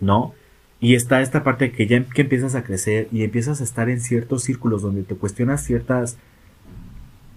¿No? 0.00 0.34
Y 0.80 0.96
está 0.96 1.20
esta 1.22 1.44
parte 1.44 1.70
que 1.70 1.86
ya 1.86 2.02
que 2.04 2.22
empiezas 2.22 2.56
a 2.56 2.64
crecer 2.64 3.06
y 3.12 3.22
empiezas 3.22 3.60
a 3.60 3.64
estar 3.64 3.88
en 3.88 4.00
ciertos 4.00 4.42
círculos 4.42 4.82
donde 4.82 5.04
te 5.04 5.14
cuestionas 5.14 5.62
ciertas 5.62 6.18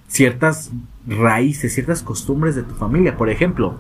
ciertas 0.08 0.72
raíces, 1.08 1.74
ciertas 1.74 2.04
costumbres 2.04 2.56
de 2.56 2.64
tu 2.64 2.74
familia. 2.76 3.16
Por 3.16 3.30
ejemplo, 3.30 3.80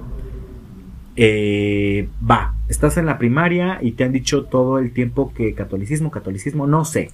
eh, 1.15 2.07
va, 2.27 2.55
estás 2.69 2.97
en 2.97 3.05
la 3.05 3.17
primaria 3.17 3.79
y 3.81 3.91
te 3.91 4.05
han 4.05 4.13
dicho 4.13 4.45
todo 4.45 4.79
el 4.79 4.93
tiempo 4.93 5.33
que 5.33 5.53
catolicismo, 5.53 6.09
catolicismo, 6.09 6.67
no 6.67 6.85
sé. 6.85 7.11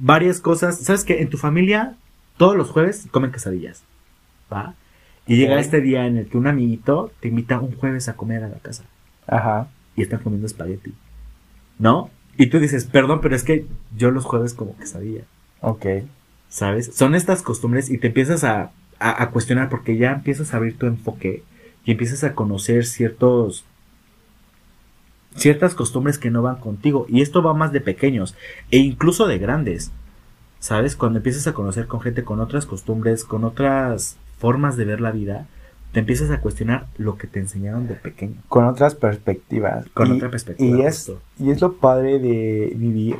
Varias 0.00 0.40
cosas. 0.40 0.78
¿Sabes 0.78 1.04
que 1.04 1.20
En 1.20 1.30
tu 1.30 1.38
familia, 1.38 1.96
todos 2.36 2.56
los 2.56 2.70
jueves 2.70 3.08
comen 3.10 3.32
quesadillas. 3.32 3.82
¿Va? 4.52 4.74
Y 5.26 5.36
llega 5.36 5.60
este 5.60 5.80
día 5.80 6.06
en 6.06 6.16
el 6.16 6.26
que 6.26 6.38
un 6.38 6.46
amiguito 6.46 7.12
te 7.20 7.28
invita 7.28 7.60
un 7.60 7.76
jueves 7.76 8.08
a 8.08 8.14
comer 8.14 8.44
a 8.44 8.48
la 8.48 8.58
casa. 8.58 8.84
Ajá. 9.26 9.68
Y 9.94 10.02
están 10.02 10.20
comiendo 10.20 10.46
espagueti. 10.46 10.94
¿No? 11.78 12.10
Y 12.38 12.46
tú 12.46 12.60
dices, 12.60 12.86
perdón, 12.86 13.20
pero 13.20 13.36
es 13.36 13.44
que 13.44 13.66
yo 13.96 14.10
los 14.10 14.24
jueves 14.24 14.54
como 14.54 14.76
quesadilla. 14.76 15.24
Ok. 15.60 15.86
¿Sabes? 16.48 16.94
Son 16.94 17.14
estas 17.14 17.42
costumbres 17.42 17.90
y 17.90 17.98
te 17.98 18.06
empiezas 18.06 18.42
a, 18.44 18.70
a, 18.98 19.30
cuestionar 19.30 19.68
porque 19.68 19.96
ya 19.96 20.12
empiezas 20.12 20.54
a 20.54 20.56
abrir 20.56 20.78
tu 20.78 20.86
enfoque 20.86 21.42
y 21.84 21.92
empiezas 21.92 22.24
a 22.24 22.34
conocer 22.34 22.86
ciertos 22.86 23.64
ciertas 25.34 25.74
costumbres 25.74 26.18
que 26.18 26.30
no 26.30 26.42
van 26.42 26.56
contigo 26.56 27.06
y 27.08 27.22
esto 27.22 27.42
va 27.42 27.54
más 27.54 27.72
de 27.72 27.80
pequeños 27.80 28.34
e 28.70 28.78
incluso 28.78 29.26
de 29.26 29.38
grandes 29.38 29.92
sabes 30.58 30.96
cuando 30.96 31.18
empiezas 31.18 31.46
a 31.46 31.54
conocer 31.54 31.86
con 31.86 32.00
gente 32.00 32.24
con 32.24 32.40
otras 32.40 32.66
costumbres 32.66 33.24
con 33.24 33.44
otras 33.44 34.16
formas 34.38 34.76
de 34.76 34.84
ver 34.84 35.00
la 35.00 35.12
vida 35.12 35.46
te 35.92 36.00
empiezas 36.00 36.30
a 36.30 36.40
cuestionar 36.40 36.86
lo 36.98 37.16
que 37.16 37.26
te 37.26 37.40
enseñaron 37.40 37.88
de 37.88 37.94
pequeño. 37.94 38.34
Con 38.48 38.66
otras 38.66 38.94
perspectivas. 38.94 39.86
Con 39.94 40.12
otra 40.12 40.30
perspectiva 40.30 40.76
y 40.76 40.82
es 40.82 41.10
y 41.38 41.50
es 41.50 41.62
lo 41.62 41.78
padre 41.78 42.18
de 42.18 42.74
vivir 42.76 43.16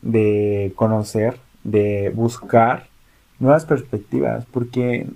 de 0.00 0.72
conocer 0.76 1.38
de 1.66 2.12
buscar 2.14 2.86
nuevas 3.40 3.64
perspectivas, 3.64 4.46
porque 4.46 5.08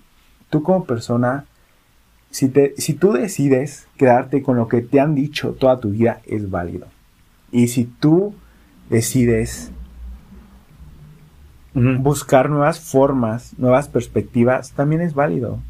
tú 0.51 0.63
como 0.63 0.85
persona, 0.85 1.45
si, 2.31 2.49
te, 2.49 2.75
si 2.77 2.95
tú 2.95 3.13
decides 3.13 3.87
quedarte 3.97 4.43
con 4.43 4.57
lo 4.57 4.69
que 4.69 4.83
te 4.83 5.01
han 5.01 5.15
dicho 5.15 5.53
toda 5.53 5.81
tu 5.81 5.91
vida, 5.91 6.21
es 6.27 6.51
válido. 6.51 6.87
Y 7.53 7.69
si 7.69 7.85
tú 7.85 8.35
decides 8.89 9.73
buscar 11.75 12.51
nuevas 12.51 12.81
formas, 12.81 13.59
nuevas 13.59 13.89
perspectivas, 13.89 14.73
también 14.73 15.03
es 15.03 15.15
válido. 15.15 15.61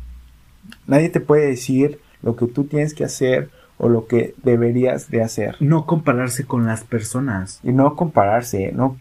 Nadie 0.86 1.08
te 1.08 1.20
puede 1.20 1.46
decir 1.46 2.00
lo 2.22 2.36
que 2.36 2.46
tú 2.46 2.64
tienes 2.64 2.94
que 2.94 3.04
hacer 3.04 3.50
o 3.78 3.88
lo 3.88 4.06
que 4.06 4.34
deberías 4.42 5.10
de 5.10 5.22
hacer. 5.22 5.56
No 5.60 5.86
compararse 5.86 6.44
con 6.44 6.66
las 6.66 6.84
personas. 6.84 7.60
Y 7.62 7.72
no 7.72 7.96
compararse, 7.96 8.72
no 8.72 8.98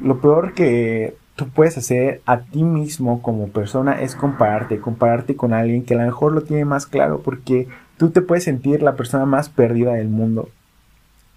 lo 0.00 0.20
peor 0.20 0.54
que 0.54 1.16
tú 1.38 1.48
puedes 1.48 1.78
hacer 1.78 2.20
a 2.26 2.40
ti 2.40 2.64
mismo 2.64 3.22
como 3.22 3.46
persona 3.46 4.02
es 4.02 4.16
compararte, 4.16 4.80
compararte 4.80 5.36
con 5.36 5.54
alguien 5.54 5.84
que 5.84 5.94
a 5.94 5.98
lo 5.98 6.04
mejor 6.04 6.32
lo 6.32 6.42
tiene 6.42 6.64
más 6.64 6.84
claro, 6.84 7.22
porque 7.22 7.68
tú 7.96 8.10
te 8.10 8.22
puedes 8.22 8.42
sentir 8.42 8.82
la 8.82 8.96
persona 8.96 9.24
más 9.24 9.48
perdida 9.48 9.94
del 9.94 10.08
mundo. 10.08 10.50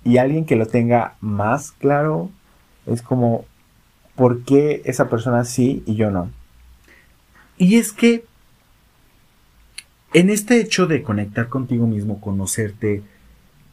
Y 0.04 0.18
alguien 0.18 0.46
que 0.46 0.56
lo 0.56 0.66
tenga 0.66 1.14
más 1.22 1.72
claro 1.74 2.32
es 2.88 3.04
como, 3.04 3.46
¿por 4.16 4.44
qué 4.44 4.82
esa 4.86 5.08
persona 5.08 5.46
sí 5.46 5.84
y 5.86 5.94
yo 5.94 6.10
no? 6.10 6.32
Y 7.60 7.76
es 7.76 7.92
que 7.92 8.26
en 10.16 10.32
este 10.32 10.60
hecho 10.60 10.88
de 10.88 11.04
conectar 11.04 11.48
contigo 11.48 11.86
mismo, 11.86 12.20
conocerte 12.20 13.04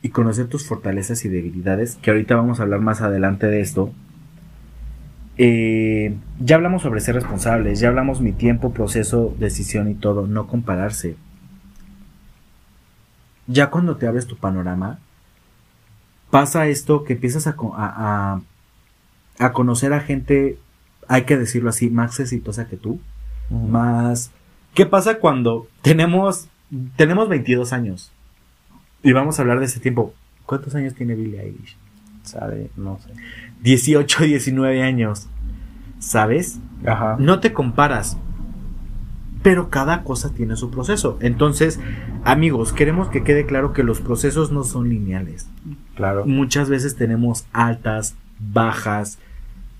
y 0.03 0.11
conocer 0.11 0.47
tus 0.49 0.67
fortalezas 0.67 1.25
y 1.25 1.31
debilidades, 1.31 1.97
que 2.03 2.11
ahorita 2.11 2.37
vamos 2.37 2.61
a 2.61 2.64
hablar 2.64 2.81
más 2.81 3.01
adelante 3.01 3.47
de 3.47 3.62
esto, 3.62 3.95
eh, 5.38 6.16
ya 6.40 6.57
hablamos 6.57 6.83
sobre 6.83 7.01
ser 7.01 7.14
responsables, 7.14 7.79
ya 7.79 7.88
hablamos 7.88 8.20
mi 8.20 8.33
tiempo, 8.33 8.72
proceso, 8.72 9.35
decisión 9.38 9.88
y 9.88 9.94
todo, 9.94 10.27
no 10.27 10.48
compararse. 10.48 11.16
Ya 13.46 13.70
cuando 13.70 13.96
te 13.96 14.09
abres 14.09 14.27
tu 14.27 14.37
panorama, 14.37 14.98
pasa 16.31 16.66
esto 16.66 17.05
que 17.05 17.14
empiezas 17.14 17.46
a, 17.46 17.55
a, 17.57 18.40
a 19.38 19.53
conocer 19.53 19.92
a 19.92 20.01
gente, 20.01 20.59
hay 21.07 21.22
que 21.22 21.37
decirlo 21.37 21.70
así, 21.70 21.88
más 21.88 22.18
exitosa 22.18 22.66
que 22.66 22.77
tú, 22.77 23.01
más... 23.48 24.33
¿Qué 24.74 24.87
pasa 24.87 25.18
cuando 25.18 25.66
tenemos, 25.83 26.48
tenemos 26.96 27.29
22 27.29 27.72
años? 27.72 28.12
Y 29.03 29.12
vamos 29.12 29.38
a 29.38 29.42
hablar 29.42 29.61
de 29.61 29.66
ese 29.66 29.81
tiempo. 29.81 30.14
¿Cuántos 30.46 30.74
años 30.74 30.94
tiene 30.94 31.14
Billie 31.14 31.40
Eilish? 31.40 31.77
¿Sabe? 32.29 32.71
No 32.77 32.99
sé. 32.99 33.11
18, 33.62 34.25
19 34.25 34.83
años. 34.83 35.29
¿Sabes? 35.99 36.61
Ajá. 36.87 37.17
No 37.19 37.41
te 37.41 37.53
comparas. 37.53 38.17
Pero 39.43 39.71
cada 39.71 40.03
cosa 40.03 40.31
tiene 40.35 40.57
su 40.57 40.71
proceso. 40.71 41.19
Entonces, 41.21 41.81
amigos, 42.25 42.73
queremos 42.73 43.09
que 43.09 43.25
quede 43.25 43.47
claro 43.47 43.73
que 43.73 43.83
los 43.83 44.01
procesos 44.01 44.53
no 44.53 44.64
son 44.64 44.88
lineales. 44.88 45.49
Claro. 45.95 46.27
Muchas 46.27 46.69
veces 46.69 46.97
tenemos 46.97 47.47
altas, 47.53 48.14
bajas, 48.38 49.19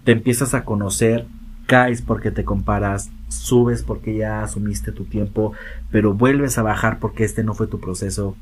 te 0.05 0.13
empiezas 0.13 0.55
a 0.55 0.65
conocer, 0.65 1.27
caes 1.67 2.03
porque 2.03 2.31
te 2.31 2.45
comparas, 2.45 3.11
subes 3.29 3.83
porque 3.83 4.17
ya 4.17 4.43
asumiste 4.43 4.91
tu 4.91 5.05
tiempo, 5.05 5.53
pero 5.91 6.15
vuelves 6.15 6.57
a 6.57 6.63
bajar 6.63 6.99
porque 6.99 7.25
este 7.25 7.45
no 7.45 7.55
fue 7.55 7.67
tu 7.67 7.79
proceso. 7.79 8.37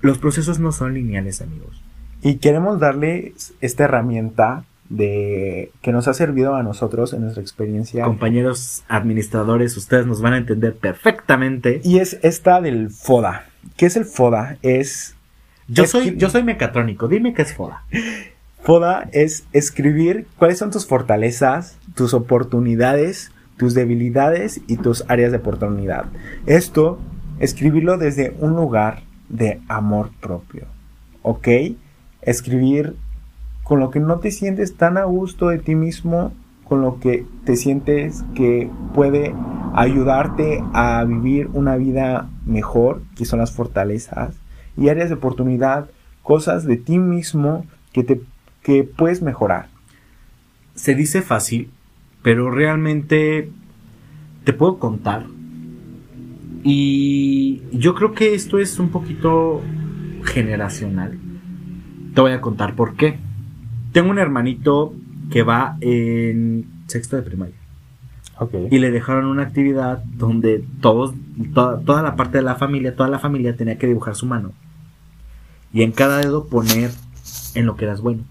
Los 0.00 0.18
procesos 0.18 0.58
no 0.58 0.72
son 0.72 0.94
lineales, 0.94 1.42
amigos. 1.42 1.83
Y 2.24 2.36
queremos 2.36 2.80
darle 2.80 3.34
esta 3.60 3.84
herramienta 3.84 4.64
de 4.88 5.70
que 5.82 5.92
nos 5.92 6.08
ha 6.08 6.14
servido 6.14 6.54
a 6.54 6.62
nosotros 6.62 7.12
en 7.12 7.20
nuestra 7.20 7.42
experiencia. 7.42 8.04
Compañeros 8.04 8.82
administradores, 8.88 9.76
ustedes 9.76 10.06
nos 10.06 10.22
van 10.22 10.32
a 10.32 10.38
entender 10.38 10.74
perfectamente. 10.74 11.82
Y 11.84 11.98
es 11.98 12.18
esta 12.22 12.62
del 12.62 12.88
FODA. 12.88 13.44
¿Qué 13.76 13.86
es 13.86 13.96
el 13.96 14.06
FODA? 14.06 14.56
Es 14.62 15.14
yo 15.68 15.86
soy 15.86 16.16
yo 16.16 16.30
soy 16.30 16.42
mecatrónico, 16.44 17.08
dime 17.08 17.34
qué 17.34 17.42
es 17.42 17.52
FODA. 17.52 17.84
FODA 18.62 19.06
es 19.12 19.44
escribir 19.52 20.26
cuáles 20.38 20.56
son 20.56 20.70
tus 20.70 20.86
fortalezas, 20.86 21.78
tus 21.94 22.14
oportunidades, 22.14 23.32
tus 23.58 23.74
debilidades 23.74 24.62
y 24.66 24.78
tus 24.78 25.04
áreas 25.08 25.30
de 25.30 25.38
oportunidad. 25.38 26.06
Esto 26.46 26.98
escribirlo 27.38 27.98
desde 27.98 28.34
un 28.40 28.56
lugar 28.56 29.02
de 29.28 29.60
amor 29.68 30.10
propio. 30.22 30.64
¿Ok? 31.20 31.48
Escribir 32.26 32.96
con 33.62 33.80
lo 33.80 33.90
que 33.90 34.00
no 34.00 34.18
te 34.18 34.30
sientes 34.30 34.76
tan 34.76 34.98
a 34.98 35.04
gusto 35.04 35.48
de 35.48 35.58
ti 35.58 35.74
mismo, 35.74 36.32
con 36.64 36.82
lo 36.82 37.00
que 37.00 37.26
te 37.44 37.56
sientes 37.56 38.24
que 38.34 38.70
puede 38.94 39.34
ayudarte 39.74 40.62
a 40.72 41.04
vivir 41.04 41.48
una 41.52 41.76
vida 41.76 42.28
mejor, 42.46 43.02
que 43.16 43.24
son 43.24 43.40
las 43.40 43.52
fortalezas 43.52 44.36
y 44.76 44.88
áreas 44.88 45.08
de 45.08 45.16
oportunidad, 45.16 45.88
cosas 46.22 46.64
de 46.64 46.76
ti 46.76 46.98
mismo 46.98 47.66
que 47.92 48.04
te 48.04 48.20
que 48.62 48.82
puedes 48.82 49.20
mejorar. 49.20 49.68
Se 50.74 50.94
dice 50.94 51.20
fácil, 51.22 51.70
pero 52.22 52.50
realmente 52.50 53.50
te 54.44 54.52
puedo 54.54 54.78
contar. 54.78 55.26
Y 56.62 57.62
yo 57.72 57.94
creo 57.94 58.12
que 58.12 58.34
esto 58.34 58.58
es 58.58 58.78
un 58.78 58.88
poquito 58.88 59.60
generacional 60.24 61.18
te 62.14 62.20
voy 62.20 62.32
a 62.32 62.40
contar 62.40 62.74
por 62.74 62.96
qué. 62.96 63.18
Tengo 63.92 64.10
un 64.10 64.18
hermanito 64.18 64.94
que 65.30 65.42
va 65.42 65.76
en 65.80 66.66
sexto 66.86 67.16
de 67.16 67.22
primaria. 67.22 67.54
Okay. 68.38 68.68
Y 68.70 68.78
le 68.78 68.90
dejaron 68.90 69.26
una 69.26 69.42
actividad 69.42 70.02
donde 70.04 70.64
todos, 70.80 71.14
toda, 71.54 72.02
la 72.02 72.16
parte 72.16 72.38
de 72.38 72.44
la 72.44 72.56
familia, 72.56 72.96
toda 72.96 73.08
la 73.08 73.18
familia 73.18 73.56
tenía 73.56 73.78
que 73.78 73.86
dibujar 73.86 74.16
su 74.16 74.26
mano. 74.26 74.52
Y 75.72 75.82
en 75.82 75.92
cada 75.92 76.18
dedo 76.18 76.46
poner 76.46 76.90
en 77.54 77.66
lo 77.66 77.76
que 77.76 77.84
eras 77.84 78.00
bueno. 78.00 78.24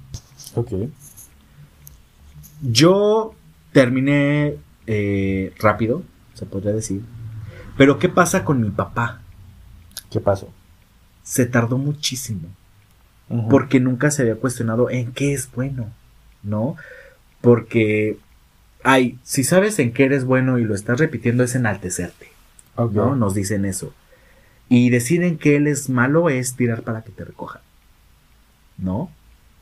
Ok. 0.56 0.72
Yo 2.62 3.34
terminé 3.72 4.56
eh, 4.88 5.54
rápido, 5.60 6.04
se 6.34 6.46
podría 6.46 6.74
decir. 6.74 7.02
Pero 7.78 7.98
¿qué 8.00 8.10
pasa 8.10 8.46
con 8.46 8.62
mi 8.62 8.70
papá? 8.70 9.22
¿Qué 10.10 10.20
pasó? 10.20 10.50
Se 11.24 11.46
tardó 11.46 11.78
muchísimo 11.78 12.50
porque 13.50 13.80
nunca 13.80 14.12
se 14.12 14.22
había 14.22 14.36
cuestionado 14.36 14.90
en 14.90 15.12
qué 15.12 15.34
es 15.34 15.52
bueno, 15.52 15.92
¿no? 16.44 16.76
Porque, 17.42 18.18
ay, 18.84 19.18
si 19.24 19.44
sabes 19.44 19.80
en 19.80 19.92
qué 19.92 20.06
eres 20.06 20.26
bueno 20.26 20.60
y 20.60 20.66
lo 20.66 20.76
estás 20.76 21.00
repitiendo 21.00 21.44
es 21.44 21.56
enaltecerte, 21.56 22.28
¿no? 22.78 23.16
Nos 23.16 23.34
dicen 23.34 23.66
eso. 23.66 23.94
Y 24.70 24.90
decir 24.90 25.24
en 25.24 25.38
qué 25.38 25.56
él 25.56 25.68
es 25.68 25.90
malo 25.90 26.30
es 26.30 26.56
tirar 26.56 26.84
para 26.84 27.02
que 27.04 27.12
te 27.12 27.26
recojan, 27.26 27.62
¿no? 28.78 29.10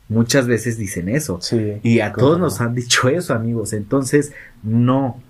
Muchas 0.08 0.46
veces 0.46 0.76
dicen 0.76 1.08
eso. 1.08 1.40
Sí, 1.40 1.78
y 1.82 2.00
a 2.00 2.12
todos 2.12 2.38
nos 2.38 2.60
han 2.60 2.74
dicho 2.74 3.08
eso, 3.08 3.34
amigos. 3.34 3.72
Entonces, 3.72 4.32
no. 4.62 5.20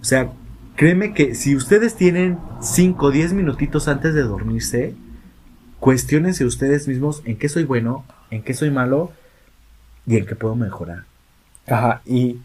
O 0.00 0.04
sea, 0.04 0.30
créeme 0.76 1.12
que 1.12 1.34
si 1.34 1.56
ustedes 1.56 1.96
tienen 1.96 2.38
5 2.60 3.06
o 3.06 3.10
10 3.10 3.32
minutitos 3.32 3.88
antes 3.88 4.14
de 4.14 4.22
dormirse, 4.22 4.94
cuestionense 5.80 6.44
ustedes 6.44 6.88
mismos 6.88 7.22
en 7.24 7.38
qué 7.38 7.48
soy 7.48 7.64
bueno, 7.64 8.04
en 8.30 8.42
qué 8.42 8.54
soy 8.54 8.70
malo 8.70 9.12
y 10.06 10.16
en 10.16 10.26
qué 10.26 10.34
puedo 10.34 10.54
mejorar. 10.54 11.04
Ajá, 11.66 12.02
y 12.04 12.38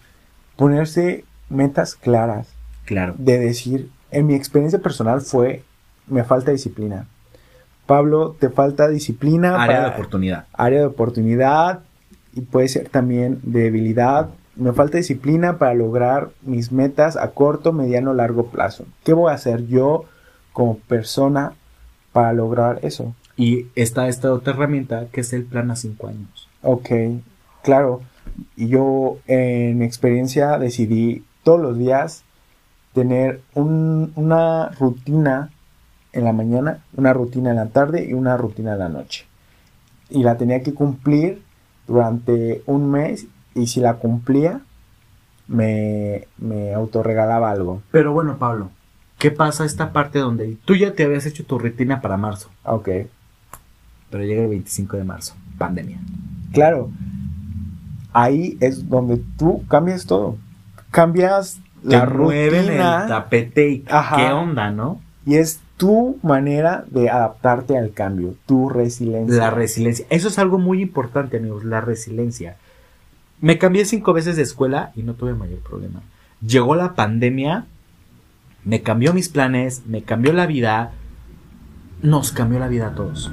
ponerse 0.56 1.26
metas 1.50 1.96
claras. 1.96 2.48
Claro. 2.86 3.16
De 3.18 3.40
decir, 3.40 3.90
en 4.12 4.28
mi 4.28 4.36
experiencia 4.36 4.80
personal 4.80 5.22
fue, 5.22 5.64
me 6.08 6.24
falta 6.24 6.52
disciplina. 6.52 7.08
Pablo, 7.86 8.36
te 8.40 8.50
falta 8.50 8.88
disciplina. 8.88 9.62
Área 9.62 9.82
de 9.82 9.88
oportunidad. 9.88 10.46
Área 10.54 10.80
de 10.80 10.86
oportunidad 10.86 11.82
y 12.34 12.42
puede 12.42 12.68
ser 12.68 12.90
también 12.90 13.40
debilidad. 13.44 14.30
Me 14.56 14.74
falta 14.74 14.98
disciplina 14.98 15.58
para 15.58 15.74
lograr 15.74 16.30
mis 16.42 16.72
metas 16.72 17.18
a 17.18 17.32
corto, 17.32 17.74
mediano, 17.74 18.14
largo 18.14 18.48
plazo. 18.48 18.86
¿Qué 19.04 19.14
voy 19.14 19.32
a 19.32 19.36
hacer 19.36 19.68
yo 19.68 20.06
como 20.52 20.78
persona 20.78 21.54
para 22.12 22.34
lograr 22.34 22.80
eso? 22.84 23.16
Y 23.36 23.68
está 23.76 24.08
esta 24.08 24.32
otra 24.32 24.54
herramienta 24.54 25.08
que 25.12 25.22
es 25.22 25.34
el 25.34 25.44
plan 25.44 25.72
a 25.72 25.76
cinco 25.76 26.08
años. 26.08 26.48
Ok, 26.62 26.90
claro. 27.64 28.02
Y 28.56 28.68
yo 28.68 29.18
en 29.28 29.78
mi 29.78 29.86
experiencia 29.86 30.58
decidí 30.58 31.24
todos 31.44 31.60
los 31.60 31.78
días 31.78 32.24
tener 32.94 33.42
una 33.56 34.70
rutina 34.80 35.52
en 36.14 36.24
la 36.24 36.34
mañana, 36.34 36.84
una 36.96 37.12
rutina 37.12 37.50
en 37.50 37.56
la 37.56 37.68
tarde 37.68 38.06
y 38.08 38.14
una 38.14 38.38
rutina 38.38 38.74
en 38.74 38.80
la 38.80 38.90
noche. 38.90 39.26
Y 40.10 40.24
la 40.24 40.38
tenía 40.38 40.62
que 40.62 40.74
cumplir 40.74 41.42
durante 41.88 42.62
un 42.68 42.92
mes 42.92 43.26
y 43.56 43.68
si 43.68 43.80
la 43.80 43.96
cumplía, 43.96 44.62
me, 45.48 46.28
me 46.38 46.74
autorregalaba 46.74 47.52
algo. 47.52 47.82
Pero 47.92 48.14
bueno, 48.14 48.38
Pablo, 48.38 48.70
¿qué 49.18 49.32
pasa 49.32 49.66
esta 49.66 49.92
parte 49.92 50.20
donde 50.20 50.58
tú 50.66 50.76
ya 50.76 50.94
te 50.94 51.04
habías 51.04 51.26
hecho 51.26 51.46
tu 51.46 51.60
rutina 51.60 52.02
para 52.02 52.18
marzo? 52.18 52.50
Ok. 52.64 52.90
Pero 54.14 54.26
llega 54.26 54.44
el 54.44 54.50
25 54.50 54.98
de 54.98 55.04
marzo, 55.06 55.34
pandemia. 55.58 55.98
Claro. 56.52 56.92
Ahí 58.14 58.60
es 58.62 58.88
donde 58.88 59.20
tú 59.40 59.66
cambias 59.68 60.06
todo. 60.06 60.38
Cambias 60.92 61.60
la 61.82 62.06
rutina. 62.06 63.02
el 63.02 63.08
tapete 63.08 63.70
y 63.72 63.80
qué 63.80 64.32
onda, 64.32 64.70
¿no? 64.70 65.02
Y 65.26 65.38
es 65.38 65.62
tu 65.78 66.20
manera 66.22 66.86
de 66.92 67.10
adaptarte 67.10 67.76
al 67.76 67.92
cambio, 67.92 68.36
tu 68.46 68.70
resiliencia. 68.70 69.36
La 69.36 69.50
resiliencia. 69.50 70.06
Eso 70.12 70.28
es 70.28 70.38
algo 70.38 70.60
muy 70.60 70.84
importante, 70.84 71.38
amigos, 71.38 71.64
la 71.64 71.82
resiliencia. 71.82 72.58
Me 73.42 73.58
cambié 73.58 73.84
cinco 73.86 74.14
veces 74.14 74.36
de 74.36 74.44
escuela 74.44 74.92
y 74.96 75.02
no 75.02 75.16
tuve 75.16 75.34
mayor 75.34 75.62
problema. 75.62 76.04
Llegó 76.46 76.76
la 76.76 76.94
pandemia, 76.94 77.66
me 78.64 78.84
cambió 78.84 79.12
mis 79.12 79.30
planes, 79.30 79.88
me 79.88 80.04
cambió 80.04 80.34
la 80.34 80.46
vida, 80.46 80.92
nos 82.04 82.32
cambió 82.32 82.60
la 82.60 82.68
vida 82.68 82.90
a 82.90 82.96
todos. 82.96 83.32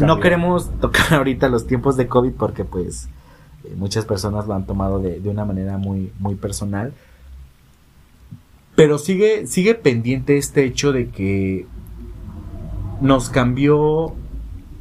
No, 0.00 0.20
queremos 0.20 0.70
tocar 0.80 1.14
ahorita 1.18 1.48
los 1.48 1.66
tiempos 1.66 1.96
de 1.96 2.06
COVID 2.06 2.32
porque 2.32 2.64
pues 2.64 3.08
eh, 3.64 3.74
muchas 3.76 4.04
personas 4.04 4.46
lo 4.46 4.54
han 4.54 4.66
tomado 4.66 4.98
de, 4.98 5.20
de 5.20 5.30
una 5.30 5.46
manera 5.46 5.78
muy, 5.78 6.12
muy 6.18 6.34
personal 6.34 6.92
pero 8.80 8.96
sigue, 8.96 9.46
sigue 9.46 9.74
pendiente 9.74 10.38
este 10.38 10.64
hecho 10.64 10.90
de 10.90 11.08
que 11.10 11.66
nos 13.02 13.28
cambió 13.28 14.14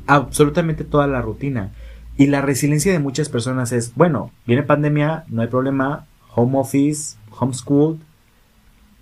absolutamente 0.07 0.85
toda 0.85 1.05
la 1.05 1.21
rutina. 1.21 1.73
Y 2.15 2.27
la 2.27 2.41
resiliencia 2.41 2.93
de 2.93 2.99
muchas 2.99 3.27
personas 3.27 3.73
es, 3.73 3.93
bueno, 3.95 4.31
viene 4.47 4.63
pandemia, 4.63 5.25
no 5.27 5.41
hay 5.41 5.49
problema, 5.49 6.05
home 6.33 6.57
office, 6.59 7.17
homeschool, 7.37 7.99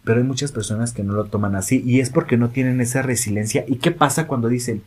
pero 0.08 0.22
hay 0.22 0.26
muchas 0.26 0.54
personas 0.54 0.93
que 0.93 1.04
no 1.04 1.13
lo 1.13 1.26
toman 1.26 1.56
así 1.56 1.84
y 1.86 2.00
es 2.00 2.10
porque 2.10 2.38
no 2.38 2.48
tienen 2.50 2.80
esa 2.80 3.02
resiliencia. 3.02 3.65
¿Y 3.67 3.76
qué 3.76 3.91
pasa 3.91 4.26
cuando 4.26 4.48
dicen, 4.48 4.82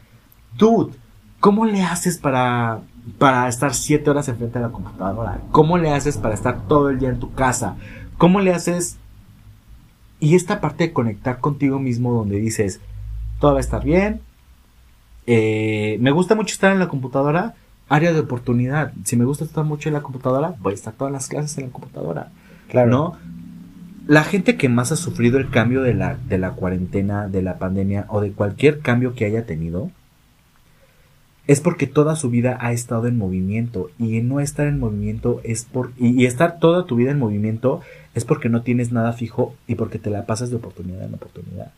dude, 0.56 0.96
¿cómo 1.40 1.66
le 1.66 1.82
haces 1.82 2.16
para, 2.16 2.80
para 3.18 3.46
estar 3.46 3.74
siete 3.74 4.08
horas 4.08 4.28
enfrente 4.28 4.58
de 4.58 4.64
la 4.64 4.72
computadora? 4.72 5.42
¿Cómo 5.52 5.76
le 5.76 5.90
haces 5.90 6.16
para 6.16 6.34
estar 6.34 6.66
todo 6.66 6.88
el 6.88 6.98
día 6.98 7.10
en 7.10 7.20
tu 7.20 7.34
casa? 7.34 7.76
¿Cómo 8.16 8.40
le 8.40 8.54
haces 8.54 8.96
y 10.20 10.36
esta 10.36 10.62
parte 10.62 10.84
de 10.84 10.92
conectar 10.94 11.38
contigo 11.38 11.78
mismo 11.78 12.14
donde 12.14 12.38
dices, 12.38 12.80
todo 13.40 13.52
va 13.52 13.58
a 13.58 13.60
estar 13.60 13.84
bien, 13.84 14.22
eh, 15.26 15.98
me 16.00 16.12
gusta 16.12 16.34
mucho 16.34 16.54
estar 16.54 16.72
en 16.72 16.78
la 16.78 16.88
computadora, 16.88 17.54
área 17.90 18.12
de 18.14 18.20
oportunidad. 18.20 18.92
Si 19.04 19.16
me 19.16 19.26
gusta 19.26 19.44
estar 19.44 19.64
mucho 19.64 19.90
en 19.90 19.94
la 19.94 20.02
computadora, 20.02 20.54
voy 20.60 20.72
a 20.72 20.74
estar 20.74 20.94
todas 20.94 21.12
las 21.12 21.28
clases 21.28 21.58
en 21.58 21.66
la 21.66 21.72
computadora. 21.72 22.30
Claro. 22.68 22.90
¿No? 22.90 23.16
La 24.06 24.24
gente 24.24 24.56
que 24.56 24.68
más 24.68 24.92
ha 24.92 24.96
sufrido 24.96 25.38
el 25.38 25.50
cambio 25.50 25.82
de 25.82 25.94
la, 25.94 26.16
de 26.28 26.38
la 26.38 26.52
cuarentena, 26.52 27.28
de 27.28 27.42
la 27.42 27.58
pandemia 27.58 28.06
o 28.08 28.20
de 28.20 28.32
cualquier 28.32 28.80
cambio 28.80 29.14
que 29.14 29.24
haya 29.24 29.46
tenido, 29.46 29.90
es 31.46 31.60
porque 31.60 31.86
toda 31.86 32.14
su 32.14 32.30
vida 32.30 32.58
ha 32.60 32.72
estado 32.72 33.08
en 33.08 33.18
movimiento 33.18 33.90
y 33.98 34.20
no 34.20 34.38
estar 34.40 34.66
en 34.68 34.78
movimiento 34.78 35.40
es 35.42 35.64
por 35.64 35.90
y, 35.98 36.24
estar 36.26 36.60
toda 36.60 36.86
tu 36.86 36.96
vida 36.96 37.10
en 37.10 37.18
movimiento 37.18 37.80
es 38.14 38.24
porque 38.24 38.48
no 38.48 38.62
tienes 38.62 38.92
nada 38.92 39.12
fijo 39.14 39.54
y 39.66 39.74
porque 39.74 39.98
te 39.98 40.10
la 40.10 40.26
pasas 40.26 40.50
de 40.50 40.56
oportunidad 40.56 41.04
en 41.04 41.14
oportunidad. 41.14 41.72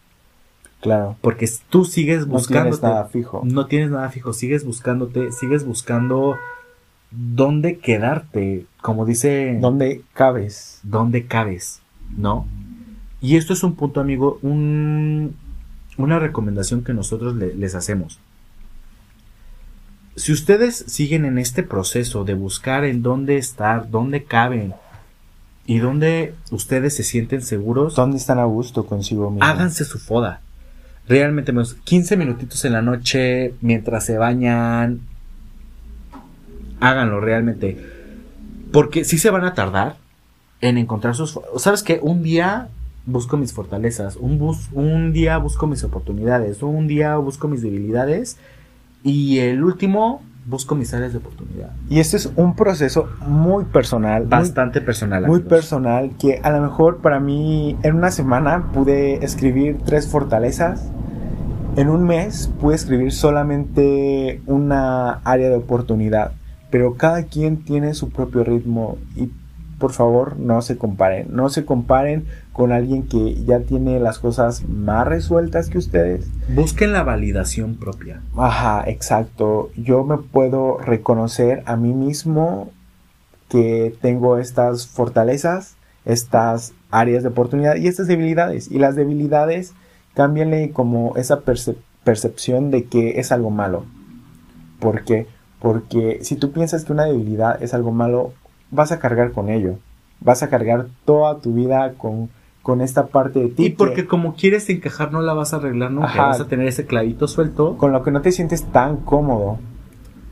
Claro. 0.83 1.17
Porque 1.21 1.49
tú 1.71 1.85
sigues 1.85 2.27
buscando. 2.27 2.71
No 2.71 2.77
tienes 2.77 2.83
nada 2.83 3.05
fijo. 3.07 3.43
No 3.45 3.67
tienes 3.67 3.91
nada 3.91 4.11
fijo. 4.11 4.33
Sigues 4.33 4.65
buscándote, 4.65 5.31
sigues 5.33 5.65
buscando 5.65 6.37
dónde 7.11 7.79
quedarte. 7.79 8.67
Como 8.81 9.07
dice. 9.07 9.59
¿Dónde 9.61 10.03
cabes? 10.13 10.81
¿Dónde 10.83 11.27
cabes? 11.27 11.82
¿No? 12.17 12.47
Y 13.21 13.37
esto 13.37 13.53
es 13.53 13.63
un 13.63 13.77
punto, 13.77 14.01
amigo, 14.01 14.39
un, 14.43 15.37
una 15.97 16.19
recomendación 16.19 16.85
que 16.85 16.93
nosotros 16.93 17.37
les 17.37 17.75
hacemos. 17.75 18.19
Si 20.17 20.33
ustedes 20.33 20.85
siguen 20.89 21.25
en 21.25 21.39
este 21.39 21.63
proceso 21.63 22.25
de 22.25 22.35
buscar 22.35 22.85
en 22.85 23.03
dónde 23.03 23.39
estar, 23.39 23.91
dónde 23.91 24.25
caben, 24.25 24.75
y 25.67 25.79
dónde 25.79 26.35
ustedes 26.51 26.97
se 26.97 27.03
sienten 27.03 27.43
seguros. 27.43 27.95
¿Dónde 27.95 28.17
están 28.17 28.39
a 28.39 28.45
gusto 28.45 28.87
consigo 28.87 29.31
mismo? 29.31 29.45
Háganse 29.45 29.85
su 29.85 29.99
foda. 29.99 30.41
Realmente, 31.09 31.53
15 31.85 32.17
minutitos 32.17 32.65
en 32.65 32.73
la 32.73 32.83
noche 32.83 33.55
mientras 33.61 34.05
se 34.05 34.19
bañan. 34.19 35.01
Háganlo 36.81 37.21
realmente. 37.21 37.79
Porque 38.73 39.05
si 39.05 39.19
se 39.19 39.31
van 39.31 39.45
a 39.45 39.55
tardar 39.55 39.97
en 40.63 40.79
encontrar 40.79 41.15
sus... 41.15 41.39
¿Sabes 41.59 41.83
qué? 41.83 42.01
Un 42.03 42.23
día 42.23 42.69
busco 43.05 43.37
mis 43.37 43.53
fortalezas, 43.53 44.17
un, 44.17 44.39
bus, 44.39 44.69
un 44.73 45.13
día 45.13 45.37
busco 45.37 45.67
mis 45.67 45.85
oportunidades, 45.85 46.63
un 46.63 46.87
día 46.87 47.17
busco 47.17 47.49
mis 47.49 47.61
debilidades 47.61 48.39
y 49.03 49.41
el 49.41 49.63
último 49.65 50.23
busco 50.47 50.77
mis 50.77 50.95
áreas 50.95 51.13
de 51.13 51.19
oportunidad. 51.19 51.71
Y 51.91 51.99
este 51.99 52.17
es 52.17 52.31
un 52.37 52.55
proceso 52.55 53.09
muy 53.27 53.65
personal. 53.65 54.27
Bastante 54.27 54.81
personal. 54.81 55.27
Muy 55.27 55.41
personal, 55.41 56.13
que 56.19 56.41
a 56.43 56.51
lo 56.51 56.61
mejor 56.61 56.99
para 56.99 57.19
mí 57.19 57.77
en 57.83 57.97
una 57.97 58.13
semana 58.13 58.71
pude 58.73 59.25
escribir 59.25 59.79
tres 59.85 60.09
fortalezas. 60.09 60.91
En 61.75 61.89
un 61.89 62.05
mes 62.05 62.51
pude 62.61 62.77
escribir 62.77 63.13
solamente 63.13 64.43
una 64.47 65.15
área 65.25 65.49
de 65.49 65.57
oportunidad. 65.57 66.33
Pero 66.71 66.95
cada 66.95 67.25
quien 67.25 67.65
tiene 67.65 67.95
su 67.95 68.11
propio 68.11 68.45
ritmo 68.45 68.99
y 69.17 69.31
por 69.83 69.93
favor 69.93 70.39
no 70.39 70.63
se 70.63 70.79
comparen. 70.79 71.27
No 71.35 71.49
se 71.49 71.65
comparen 71.65 72.25
con 72.53 72.71
alguien 72.71 73.03
que 73.03 73.43
ya 73.43 73.59
tiene 73.59 73.99
las 73.99 74.21
cosas 74.21 74.63
más 74.69 75.09
resueltas 75.09 75.69
que 75.69 75.79
ustedes. 75.79 76.31
Busquen 76.55 76.93
la 76.93 77.03
validación 77.03 77.75
propia. 77.75 78.23
Ajá, 78.37 78.85
exacto. 78.87 79.71
Yo 79.77 80.05
me 80.05 80.19
puedo 80.19 80.79
reconocer 80.79 81.65
a 81.67 81.75
mí 81.75 81.93
mismo 81.93 82.71
que 83.49 83.93
tengo 84.01 84.39
estas 84.39 84.87
fortalezas, 84.87 85.75
estas 86.05 86.75
áreas 86.93 87.25
de 87.25 87.31
oportunidad 87.31 87.75
y 87.75 87.89
estas 87.89 88.07
debilidades. 88.07 88.71
Y 88.71 88.79
las 88.79 88.95
debilidades, 88.95 89.75
cámbienle 90.15 90.71
como 90.71 91.17
esa 91.17 91.41
percepción 92.05 92.71
de 92.71 92.85
que 92.85 93.19
es 93.19 93.33
algo 93.33 93.51
malo. 93.51 93.85
¿Por 94.79 95.03
qué? 95.03 95.27
Porque 95.59 96.21
si 96.23 96.37
tú 96.37 96.53
piensas 96.53 96.85
que 96.85 96.93
una 96.93 97.07
debilidad 97.07 97.61
es 97.61 97.75
algo 97.75 97.91
malo, 97.91 98.33
vas 98.73 98.91
a 98.91 98.99
cargar 98.99 99.31
con 99.31 99.49
ello. 99.49 99.79
Vas 100.19 100.43
a 100.43 100.49
cargar 100.49 100.87
toda 101.05 101.39
tu 101.39 101.55
vida 101.55 101.95
con, 101.97 102.31
con 102.63 102.81
esta 102.81 103.07
parte 103.07 103.39
de 103.39 103.49
ti. 103.49 103.67
Y 103.67 103.71
porque 103.71 104.07
como 104.07 104.35
quieres 104.35 104.69
encajar 104.69 105.13
no 105.13 105.21
la 105.21 105.35
vas 105.35 105.53
a 105.53 105.59
arreglar 105.59 105.93
nunca. 105.93 106.27
Vas 106.27 106.41
a 106.41 106.49
tener 106.49 106.67
ese 106.67 106.87
clavito 106.87 107.29
suelto. 107.29 107.77
Con 107.77 107.93
lo 107.93 108.03
que 108.03 108.11
no 108.11 108.23
te 108.23 108.33
sientes 108.33 108.65
tan 108.65 108.97
cómodo. 108.97 109.59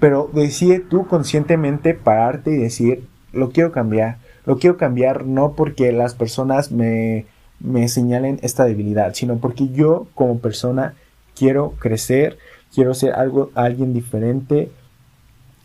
Pero 0.00 0.30
decide 0.32 0.80
tú 0.80 1.06
conscientemente 1.06 1.94
pararte 1.94 2.50
y 2.50 2.56
decir, 2.56 3.06
lo 3.32 3.50
quiero 3.50 3.70
cambiar. 3.70 4.18
Lo 4.46 4.58
quiero 4.58 4.76
cambiar 4.76 5.26
no 5.26 5.52
porque 5.52 5.92
las 5.92 6.14
personas 6.14 6.72
me, 6.72 7.26
me 7.60 7.88
señalen 7.88 8.40
esta 8.42 8.64
debilidad, 8.64 9.12
sino 9.12 9.36
porque 9.36 9.68
yo 9.68 10.06
como 10.14 10.38
persona 10.38 10.94
quiero 11.36 11.74
crecer, 11.78 12.38
quiero 12.74 12.94
ser 12.94 13.12
algo, 13.12 13.50
alguien 13.54 13.92
diferente, 13.92 14.70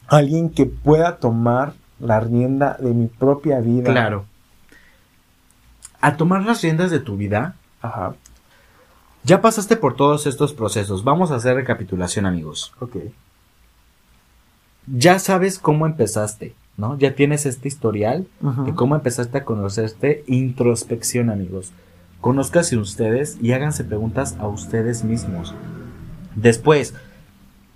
alguien 0.07 0.49
que 0.49 0.65
pueda 0.65 1.17
tomar 1.17 1.73
la 1.99 2.19
rienda 2.19 2.77
de 2.79 2.93
mi 2.93 3.07
propia 3.07 3.59
vida. 3.59 3.91
Claro. 3.91 4.25
A 6.01 6.17
tomar 6.17 6.43
las 6.43 6.61
riendas 6.61 6.91
de 6.91 6.99
tu 6.99 7.17
vida. 7.17 7.55
Ajá. 7.81 8.15
Ya 9.23 9.41
pasaste 9.41 9.75
por 9.75 9.95
todos 9.95 10.27
estos 10.27 10.53
procesos. 10.53 11.03
Vamos 11.03 11.31
a 11.31 11.35
hacer 11.35 11.55
recapitulación, 11.55 12.27
amigos. 12.27 12.73
Ok. 12.79 12.97
Ya 14.85 15.17
sabes 15.17 15.57
cómo 15.57 15.87
empezaste, 15.87 16.53
¿no? 16.77 16.95
Ya 16.99 17.15
tienes 17.15 17.47
este 17.47 17.67
historial 17.67 18.27
de 18.65 18.75
cómo 18.75 18.95
empezaste 18.95 19.39
a 19.39 19.43
conocerte. 19.43 20.23
Introspección, 20.27 21.31
amigos. 21.31 21.71
Conózcanse 22.21 22.77
ustedes 22.77 23.39
y 23.41 23.53
háganse 23.53 23.83
preguntas 23.83 24.35
a 24.39 24.47
ustedes 24.47 25.03
mismos. 25.03 25.55
Después, 26.35 26.93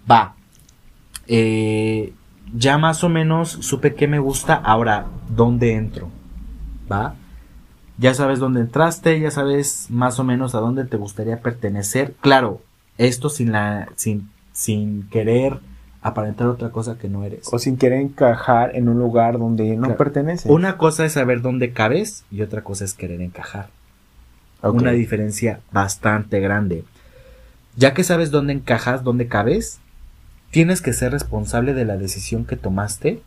va. 0.09 0.35
Eh, 1.25 2.13
ya 2.55 2.77
más 2.77 3.03
o 3.03 3.09
menos 3.09 3.49
supe 3.49 3.95
qué 3.95 4.07
me 4.07 4.19
gusta. 4.19 4.55
Ahora, 4.55 5.05
¿dónde 5.29 5.73
entro? 5.75 6.09
¿Va? 6.91 7.15
Ya 7.97 8.13
sabes 8.13 8.39
dónde 8.39 8.61
entraste, 8.61 9.19
ya 9.19 9.29
sabes 9.31 9.87
más 9.89 10.19
o 10.19 10.23
menos 10.23 10.55
a 10.55 10.59
dónde 10.59 10.85
te 10.85 10.97
gustaría 10.97 11.41
pertenecer. 11.41 12.15
Claro, 12.21 12.61
esto 12.97 13.29
sin 13.29 13.51
la, 13.51 13.89
sin, 13.95 14.29
sin 14.53 15.07
querer 15.09 15.59
aparentar 16.01 16.47
otra 16.47 16.69
cosa 16.69 16.97
que 16.97 17.09
no 17.09 17.25
eres. 17.25 17.49
O 17.51 17.59
sin 17.59 17.75
querer 17.75 17.99
encajar 17.99 18.73
en 18.75 18.87
un 18.87 18.97
lugar 18.99 19.37
donde 19.37 19.75
no 19.75 19.83
Claro. 19.87 19.97
pertenece. 19.97 20.49
Una 20.49 20.77
cosa 20.77 21.03
es 21.05 21.13
saber 21.13 21.41
dónde 21.41 21.73
cabes 21.73 22.23
y 22.31 22.41
otra 22.41 22.63
cosa 22.63 22.85
es 22.85 22.93
querer 22.93 23.19
encajar. 23.21 23.67
Una 24.61 24.91
diferencia 24.91 25.59
bastante 25.71 26.39
grande. 26.39 26.83
Ya 27.75 27.93
que 27.93 28.03
sabes 28.03 28.31
dónde 28.31 28.53
encajas, 28.53 29.03
dónde 29.03 29.27
cabes, 29.27 29.79
tienes 30.51 30.81
que 30.81 30.93
ser 30.93 31.11
responsable 31.11 31.73
de 31.73 31.85
la 31.85 31.97
decisión 31.97 32.45
que 32.45 32.55
tomaste 32.55 33.21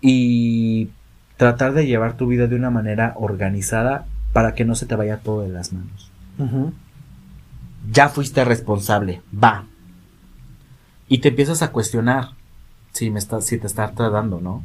y 0.00 0.90
tratar 1.36 1.72
de 1.72 1.86
llevar 1.86 2.16
tu 2.16 2.26
vida 2.26 2.46
de 2.46 2.56
una 2.56 2.70
manera 2.70 3.14
organizada 3.16 4.06
para 4.32 4.54
que 4.54 4.64
no 4.64 4.74
se 4.74 4.86
te 4.86 4.96
vaya 4.96 5.18
todo 5.18 5.42
de 5.42 5.48
las 5.48 5.72
manos. 5.72 6.10
Ya 7.90 8.08
fuiste 8.08 8.44
responsable, 8.44 9.22
va. 9.32 9.64
Y 11.08 11.18
te 11.18 11.28
empiezas 11.28 11.62
a 11.62 11.72
cuestionar 11.72 12.30
si 12.92 13.10
me 13.10 13.18
está, 13.18 13.40
si 13.40 13.58
te 13.58 13.66
está 13.66 13.90
tratando, 13.92 14.40
¿no? 14.40 14.62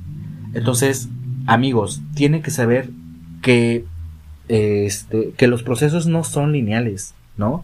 Entonces, 0.54 1.10
amigos, 1.48 2.02
tienen 2.13 2.41
que 2.41 2.52
saber 2.52 2.89
que 3.41 3.86
este, 4.48 5.32
que 5.38 5.48
los 5.48 5.63
procesos 5.63 6.08
no 6.08 6.24
son 6.24 6.52
lineales, 6.52 7.13
¿no? 7.38 7.63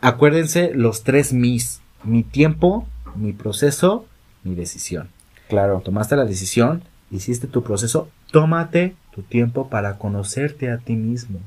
Acuérdense 0.00 0.72
los 0.74 1.04
tres 1.04 1.32
mis, 1.32 1.81
mi 2.04 2.22
tiempo, 2.22 2.86
mi 3.16 3.32
proceso, 3.32 4.06
mi 4.44 4.54
decisión. 4.54 5.08
Claro. 5.48 5.80
Tomaste 5.84 6.16
la 6.16 6.24
decisión, 6.24 6.82
hiciste 7.10 7.46
tu 7.46 7.62
proceso, 7.62 8.08
tómate 8.30 8.94
tu 9.14 9.22
tiempo 9.22 9.68
para 9.68 9.98
conocerte 9.98 10.70
a 10.70 10.78
ti 10.78 10.96
mismo. 10.96 11.40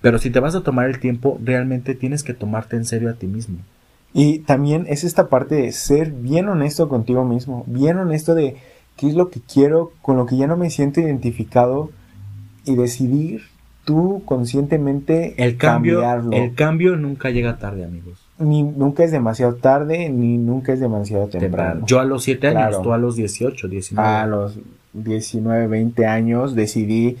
Pero 0.00 0.18
si 0.18 0.30
te 0.30 0.40
vas 0.40 0.54
a 0.54 0.62
tomar 0.62 0.86
el 0.88 0.98
tiempo, 0.98 1.38
realmente 1.42 1.94
tienes 1.94 2.22
que 2.22 2.34
tomarte 2.34 2.76
en 2.76 2.84
serio 2.84 3.10
a 3.10 3.14
ti 3.14 3.26
mismo. 3.26 3.58
Y 4.12 4.40
también 4.40 4.86
es 4.88 5.04
esta 5.04 5.28
parte 5.28 5.54
de 5.56 5.72
ser 5.72 6.10
bien 6.10 6.48
honesto 6.48 6.88
contigo 6.88 7.24
mismo, 7.24 7.64
bien 7.66 7.98
honesto 7.98 8.34
de 8.34 8.56
qué 8.96 9.08
es 9.08 9.14
lo 9.14 9.30
que 9.30 9.40
quiero, 9.40 9.92
con 10.02 10.16
lo 10.16 10.26
que 10.26 10.36
ya 10.36 10.46
no 10.46 10.56
me 10.56 10.70
siento 10.70 11.00
identificado 11.00 11.90
y 12.64 12.74
decidir 12.74 13.42
tú 13.84 14.22
conscientemente 14.24 15.34
El 15.42 15.56
cambio, 15.56 16.00
cambiarlo. 16.00 16.32
el 16.32 16.54
cambio 16.54 16.96
nunca 16.96 17.30
llega 17.30 17.58
tarde, 17.58 17.84
amigos. 17.84 18.18
Ni 18.40 18.62
nunca 18.62 19.04
es 19.04 19.12
demasiado 19.12 19.54
tarde, 19.54 20.08
ni 20.08 20.38
nunca 20.38 20.72
es 20.72 20.80
demasiado 20.80 21.28
temprano. 21.28 21.50
Temprano. 21.50 21.86
Yo 21.86 22.00
a 22.00 22.04
los 22.04 22.24
7 22.24 22.48
años, 22.48 22.82
tú 22.82 22.92
a 22.92 22.98
los 22.98 23.14
18, 23.14 23.68
19. 23.68 24.08
A 24.08 24.26
los 24.26 24.58
19, 24.94 25.66
20 25.66 26.06
años 26.06 26.54
decidí 26.54 27.18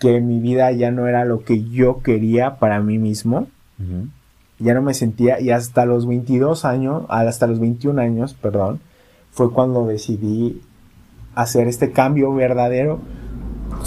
que 0.00 0.20
mi 0.20 0.40
vida 0.40 0.72
ya 0.72 0.90
no 0.90 1.06
era 1.06 1.24
lo 1.24 1.44
que 1.44 1.62
yo 1.62 2.00
quería 2.00 2.56
para 2.56 2.80
mí 2.80 2.98
mismo. 2.98 3.46
Ya 4.58 4.74
no 4.74 4.82
me 4.82 4.94
sentía 4.94 5.40
y 5.40 5.50
hasta 5.50 5.84
los 5.84 6.06
22 6.06 6.64
años, 6.64 7.02
hasta 7.08 7.46
los 7.46 7.60
21 7.60 8.00
años, 8.00 8.34
perdón, 8.34 8.80
fue 9.30 9.52
cuando 9.52 9.86
decidí 9.86 10.60
hacer 11.34 11.68
este 11.68 11.90
cambio 11.90 12.32
verdadero, 12.32 13.00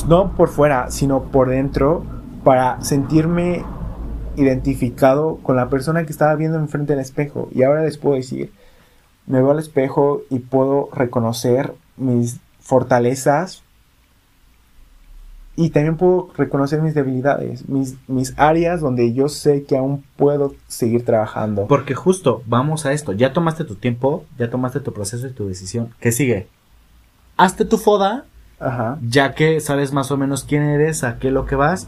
no 0.08 0.36
por 0.36 0.50
fuera, 0.50 0.92
sino 0.92 1.24
por 1.24 1.50
dentro, 1.50 2.04
para 2.44 2.82
sentirme 2.82 3.64
identificado 4.38 5.38
con 5.44 5.56
la 5.56 5.70
persona 5.70 6.06
que 6.06 6.12
estaba 6.12 6.36
viendo 6.36 6.58
enfrente 6.58 6.94
del 6.94 7.02
espejo. 7.02 7.50
Y 7.54 7.64
ahora 7.64 7.84
les 7.84 7.98
puedo 7.98 8.16
decir, 8.16 8.52
me 9.28 9.40
veo 9.40 9.52
al 9.52 9.60
espejo 9.60 10.22
y 10.30 10.40
puedo 10.40 10.90
reconocer 10.94 11.74
mis 11.98 12.40
fortalezas 12.60 13.64
y 15.58 15.70
también 15.70 15.96
puedo 15.96 16.30
reconocer 16.36 16.82
mis 16.82 16.94
debilidades, 16.94 17.70
mis, 17.70 17.96
mis 18.08 18.34
áreas 18.38 18.82
donde 18.82 19.14
yo 19.14 19.30
sé 19.30 19.64
que 19.64 19.78
aún 19.78 20.04
puedo 20.18 20.54
seguir 20.68 21.06
trabajando. 21.06 21.68
Porque 21.68 21.96
justo, 21.96 22.44
vamos 22.46 22.86
a 22.86 22.92
esto. 22.92 23.14
Ya 23.14 23.32
tomaste 23.32 23.64
tu 23.64 23.76
tiempo, 23.76 24.26
ya 24.38 24.50
tomaste 24.50 24.82
tu 24.82 24.92
proceso 24.92 25.28
y 25.28 25.32
tu 25.32 25.48
decisión. 25.48 25.94
¿Qué 26.00 26.12
sigue? 26.12 26.48
Hazte 27.38 27.64
tu 27.64 27.78
foda, 27.78 28.26
Ajá. 28.60 28.98
ya 29.02 29.34
que 29.34 29.62
sabes 29.62 29.94
más 29.94 30.12
o 30.12 30.18
menos 30.18 30.44
quién 30.44 30.64
eres, 30.64 31.04
a 31.06 31.20
qué 31.20 31.32
lo 31.32 31.46
que 31.46 31.56
vas. 31.56 31.88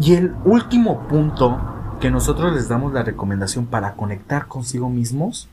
Y 0.00 0.14
el 0.14 0.34
último 0.44 1.06
punto 1.08 1.60
que 2.00 2.10
nosotros 2.10 2.54
les 2.54 2.68
damos 2.68 2.94
la 2.94 3.02
recomendación 3.02 3.66
para 3.66 3.92
conectar 3.92 4.46
consigo 4.46 4.88
mismos, 4.88 5.48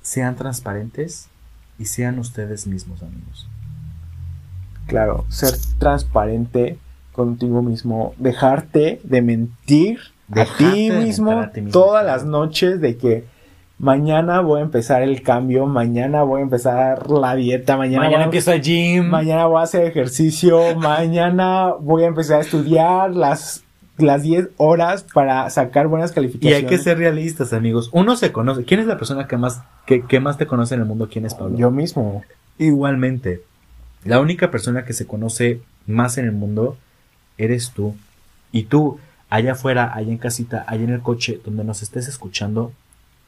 sean 0.00 0.36
transparentes 0.36 1.28
y 1.78 1.84
sean 1.84 2.18
ustedes 2.18 2.66
mismos, 2.66 3.02
amigos. 3.02 3.46
Claro, 4.86 5.26
ser 5.28 5.54
transparente 5.78 6.78
contigo 7.12 7.62
mismo, 7.62 8.14
dejarte 8.18 9.00
de 9.04 9.22
mentir 9.22 9.98
a 10.30 10.44
ti 10.56 10.88
de 10.88 11.04
mismo 11.04 11.40
a 11.40 11.52
ti 11.52 11.60
mismo, 11.60 11.72
todas 11.78 12.02
claro. 12.02 12.06
las 12.06 12.24
noches 12.24 12.80
de 12.80 12.96
que 12.96 13.24
mañana 13.78 14.40
voy 14.40 14.60
a 14.60 14.64
empezar 14.64 15.02
el 15.02 15.22
cambio, 15.22 15.66
mañana 15.66 16.22
voy 16.22 16.40
a 16.40 16.44
empezar 16.44 17.10
la 17.10 17.34
dieta, 17.34 17.76
mañana, 17.76 18.06
voy 18.06 18.14
a- 18.14 18.54
el 18.54 18.62
gym. 18.62 19.06
mañana 19.08 19.46
voy 19.46 19.60
a 19.60 19.64
hacer 19.64 19.84
ejercicio, 19.86 20.76
mañana 20.76 21.72
voy 21.80 22.04
a 22.04 22.06
empezar 22.06 22.38
a 22.38 22.42
estudiar 22.42 23.14
las 23.14 23.62
las 23.96 24.24
10 24.24 24.48
horas 24.56 25.06
para 25.14 25.48
sacar 25.50 25.86
buenas 25.86 26.10
Y 26.10 26.14
calificaciones. 26.14 26.64
hay 26.64 26.66
que 26.68 26.78
ser 26.82 26.98
realistas, 26.98 27.52
amigos. 27.52 27.90
Uno 27.92 28.16
se 28.16 28.32
conoce. 28.32 28.64
¿Quién 28.64 28.80
es 28.80 28.86
la 28.86 28.96
persona 28.98 29.28
que 29.28 29.36
más, 29.36 29.62
que, 29.86 30.02
que 30.02 30.18
más 30.18 30.36
te 30.36 30.48
conoce 30.48 30.74
en 30.74 30.80
el 30.80 30.86
mundo? 30.88 31.08
¿Quién 31.08 31.24
es 31.26 31.34
Pablo? 31.34 31.56
yo 31.56 31.70
mismo. 31.70 32.24
Igualmente. 32.58 33.42
La 34.04 34.18
única 34.18 34.50
persona 34.50 34.84
que 34.84 34.94
se 34.94 35.06
conoce 35.06 35.60
más 35.86 36.18
en 36.18 36.24
el 36.24 36.32
mundo 36.32 36.76
eres 37.38 37.70
tú. 37.70 37.94
Y 38.50 38.64
tú, 38.64 38.98
allá 39.30 39.52
afuera, 39.52 39.92
allá 39.94 40.10
en 40.10 40.18
casita, 40.18 40.64
allá 40.66 40.82
en 40.82 40.90
el 40.90 41.00
coche, 41.00 41.40
donde 41.44 41.62
nos 41.62 41.80
estés 41.82 42.08
escuchando, 42.08 42.72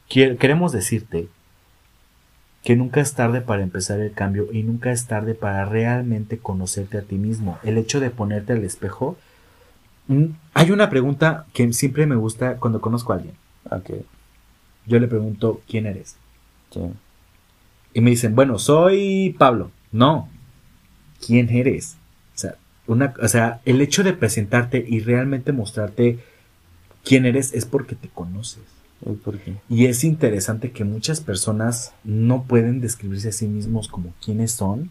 queremos 0.09 0.73
decirte 0.73 1.29
que 2.65 2.75
nunca 2.77 3.01
es 3.01 3.15
tarde 3.15 3.41
para 3.41 3.63
empezar 3.63 4.01
el 4.01 4.13
cambio 4.13 4.49
y 4.53 4.63
nunca 4.65 4.91
es 4.91 5.07
tarde 5.07 5.35
para 5.35 5.65
realmente 5.67 6.39
conocerte 6.39 6.99
a 6.99 7.03
ti 7.03 7.17
mismo. 7.17 7.59
El 7.63 7.79
hecho 7.79 8.01
de 8.01 8.11
ponerte 8.11 8.55
al 8.55 8.65
espejo. 8.65 9.17
Mm, 10.09 10.27
Hay 10.55 10.71
una 10.73 10.91
pregunta 10.91 11.47
que 11.53 11.73
siempre 11.73 12.07
me 12.07 12.17
gusta 12.17 12.57
cuando 12.57 12.81
conozco 12.81 13.13
a 13.13 13.17
alguien. 13.17 13.35
Yo 14.87 14.99
le 14.99 15.09
pregunto, 15.09 15.61
¿quién 15.69 15.87
eres? 15.87 16.17
Y 17.95 18.01
me 18.01 18.11
dicen, 18.11 18.35
bueno, 18.35 18.59
soy 18.59 19.35
Pablo. 19.39 19.71
No. 19.93 20.29
¿Quién 21.25 21.49
eres? 21.51 21.97
O 22.35 22.39
sea, 22.39 22.57
una, 22.87 23.15
o 23.23 23.29
sea, 23.29 23.61
el 23.65 23.81
hecho 23.81 24.03
de 24.05 24.13
presentarte 24.13 24.85
y 24.87 25.01
realmente 25.01 25.53
mostrarte 25.53 26.19
quién 27.05 27.27
eres 27.27 27.53
es 27.55 27.65
porque 27.65 27.95
te 27.95 28.09
conoces. 28.09 28.63
¿Y 29.05 29.13
por 29.13 29.39
qué? 29.39 29.57
Y 29.69 29.87
es 29.87 30.05
interesante 30.05 30.73
que 30.73 30.85
muchas 30.85 31.21
personas 31.21 31.93
no 32.05 32.45
pueden 32.45 32.81
describirse 32.81 33.29
a 33.29 33.33
sí 33.33 33.47
mismos 33.47 33.89
como 33.89 34.15
quiénes 34.25 34.53
son. 34.53 34.91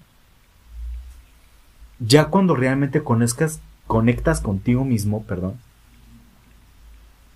Ya 2.00 2.26
cuando 2.26 2.56
realmente 2.56 3.04
conozcas, 3.04 3.62
conectas 3.88 4.42
contigo 4.42 4.86
mismo, 4.86 5.24
perdón, 5.24 5.56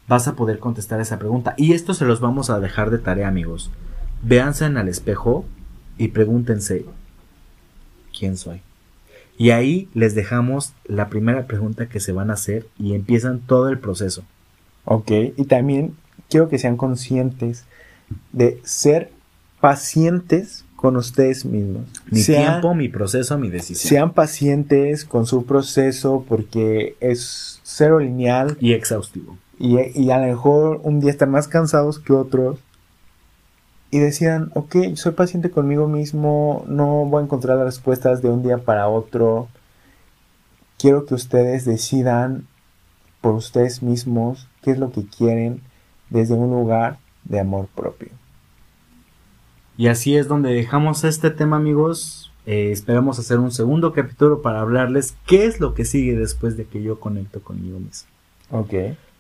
vas 0.08 0.28
a 0.28 0.36
poder 0.36 0.60
contestar 0.60 1.00
esa 1.00 1.20
pregunta. 1.20 1.54
Y 1.58 1.74
esto 1.74 1.94
se 1.94 2.06
los 2.06 2.20
vamos 2.20 2.50
a 2.50 2.60
dejar 2.60 2.90
de 2.90 2.98
tarea, 2.98 3.28
amigos. 3.28 3.72
Véanse 4.22 4.66
en 4.66 4.78
el 4.78 4.90
espejo 4.90 5.46
y 5.98 6.10
pregúntense, 6.10 6.86
¿quién 8.18 8.38
soy? 8.38 8.62
Y 9.38 9.52
ahí 9.52 9.88
les 9.94 10.16
dejamos 10.16 10.74
la 10.84 11.08
primera 11.08 11.48
pregunta 11.48 11.88
que 11.88 12.02
se 12.02 12.12
van 12.12 12.30
a 12.30 12.34
hacer 12.34 12.68
y 12.78 12.94
empiezan 12.94 13.40
todo 13.40 13.70
el 13.70 13.80
proceso. 13.80 14.24
Ok, 14.84 15.12
y 15.38 15.46
también 15.46 15.96
quiero 16.30 16.50
que 16.50 16.60
sean 16.60 16.78
conscientes 16.78 17.66
de 18.32 18.60
ser 18.64 19.12
pacientes 19.60 20.66
con 20.76 20.96
ustedes 20.96 21.44
mismos. 21.46 21.84
Mi 22.10 22.22
Sean- 22.22 22.44
tiempo, 22.62 22.74
mi 22.76 22.88
proceso, 22.88 23.38
mi 23.38 23.50
decisión. 23.50 23.90
Sean 23.90 24.14
pacientes 24.14 25.04
con 25.06 25.26
su 25.26 25.46
proceso 25.46 26.24
porque 26.28 26.96
es 27.02 27.60
cero 27.64 28.00
lineal 28.00 28.58
y 28.62 28.74
exhaustivo. 28.74 29.38
y, 29.60 29.78
y 30.00 30.12
a 30.12 30.20
lo 30.20 30.28
mejor 30.28 30.80
un 30.84 31.02
día 31.02 31.12
están 31.12 31.32
más 31.32 31.48
cansados 31.50 32.00
que 32.00 32.14
otros 32.14 32.60
y 33.92 34.00
decidan, 34.00 34.52
ok, 34.54 34.76
soy 34.96 35.12
paciente 35.14 35.50
conmigo 35.50 35.88
mismo, 35.88 36.64
no 36.68 37.06
voy 37.06 37.22
a 37.22 37.26
encontrar 37.26 37.58
las 37.58 37.66
respuestas 37.66 38.22
de 38.22 38.30
un 38.30 38.44
día 38.44 38.60
para 38.60 38.88
otro. 38.88 39.50
Quiero 40.78 41.06
que 41.06 41.16
ustedes 41.16 41.66
decidan 41.66 42.48
por 43.20 43.34
ustedes 43.34 43.84
mismos 43.84 44.48
qué 44.62 44.72
es 44.72 44.78
lo 44.78 44.92
que 44.92 45.06
quieren 45.06 45.62
desde 46.10 46.34
un 46.34 46.50
lugar 46.52 46.98
de 47.24 47.40
amor 47.40 47.68
propio. 47.76 48.10
Y 49.78 49.88
así 49.88 50.16
es 50.16 50.28
donde 50.28 50.54
dejamos 50.54 51.04
este 51.04 51.30
tema, 51.32 51.58
amigos. 51.58 52.32
Eh, 52.46 52.72
esperamos 52.72 53.20
hacer 53.20 53.40
un 53.40 53.52
segundo 53.52 53.94
capítulo 53.94 54.42
para 54.42 54.62
hablarles 54.62 55.16
qué 55.26 55.46
es 55.46 55.60
lo 55.60 55.74
que 55.74 55.86
sigue 55.86 56.16
después 56.16 56.58
de 56.58 56.66
que 56.66 56.82
yo 56.82 57.00
conecto 57.00 57.42
conmigo 57.42 57.80
mismo. 57.80 58.10
Ok. 58.52 58.74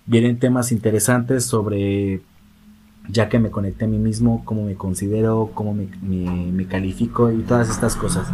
Vienen 0.05 0.39
temas 0.39 0.71
interesantes 0.71 1.45
sobre, 1.45 2.21
ya 3.07 3.29
que 3.29 3.39
me 3.39 3.51
conecté 3.51 3.85
a 3.85 3.87
mí 3.87 3.99
mismo, 3.99 4.43
cómo 4.45 4.63
me 4.65 4.75
considero, 4.75 5.51
cómo 5.53 5.73
me, 5.73 5.87
me- 6.01 6.51
me 6.51 6.65
califico 6.65 7.31
y 7.31 7.41
todas 7.43 7.69
estas 7.69 7.95
cosas. 7.95 8.27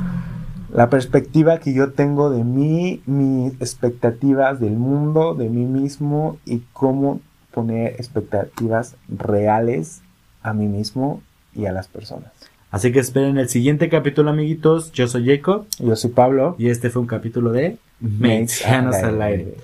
La 0.74 0.89
perspectiva 0.89 1.60
que 1.60 1.74
yo 1.74 1.91
tengo 1.91 2.30
de 2.30 2.43
mí, 2.43 3.01
mis 3.06 3.53
expectativas 3.62 4.60
del 4.60 4.74
mundo, 4.78 5.34
de 5.36 5.49
mí 5.49 5.66
mismo 5.66 6.38
y 6.45 6.62
cómo 6.74 7.20
poner 7.56 7.93
expectativas 7.93 8.95
reales 9.10 10.01
a 10.43 10.53
mí 10.53 10.68
mismo 10.68 11.24
y 11.56 11.66
a 11.66 11.72
las 11.72 11.88
personas. 11.88 12.32
Así 12.70 12.91
que 12.91 12.99
esperen 12.99 13.38
el 13.38 13.47
siguiente 13.49 13.89
capítulo, 13.89 14.30
amiguitos. 14.30 14.91
Yo 14.91 15.08
soy 15.08 15.26
Jacob 15.26 15.66
Yo 15.80 15.95
soy 15.95 16.12
Pablo. 16.12 16.56
y 16.60 16.70
este 16.70 16.89
fue 16.89 17.01
un 17.01 17.08
capítulo 17.08 17.51
de 17.51 17.78
Mexicanos 18.01 18.95
al 18.97 19.22
aire. 19.22 19.56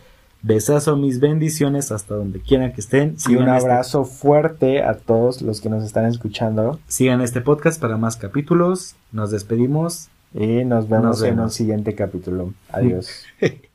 Besazo, 0.43 0.95
mis 0.95 1.19
bendiciones 1.19 1.91
hasta 1.91 2.15
donde 2.15 2.39
quieran 2.39 2.71
que 2.73 2.81
estén. 2.81 3.15
Y 3.27 3.35
un 3.35 3.49
este- 3.49 3.51
abrazo 3.65 4.05
fuerte 4.05 4.81
a 4.81 4.95
todos 4.95 5.41
los 5.41 5.61
que 5.61 5.69
nos 5.69 5.83
están 5.83 6.05
escuchando. 6.05 6.79
sigan 6.87 7.21
este 7.21 7.41
podcast 7.41 7.79
para 7.79 7.97
más 7.97 8.15
capítulos. 8.17 8.95
Nos 9.11 9.29
despedimos. 9.29 10.07
Y 10.33 10.63
nos 10.63 10.87
vemos, 10.87 11.05
Nos 11.05 11.21
en 11.23 11.31
vemos. 11.31 11.43
un 11.43 11.51
siguiente 11.51 11.93
capítulo. 11.93 12.53
Adiós. 12.71 13.25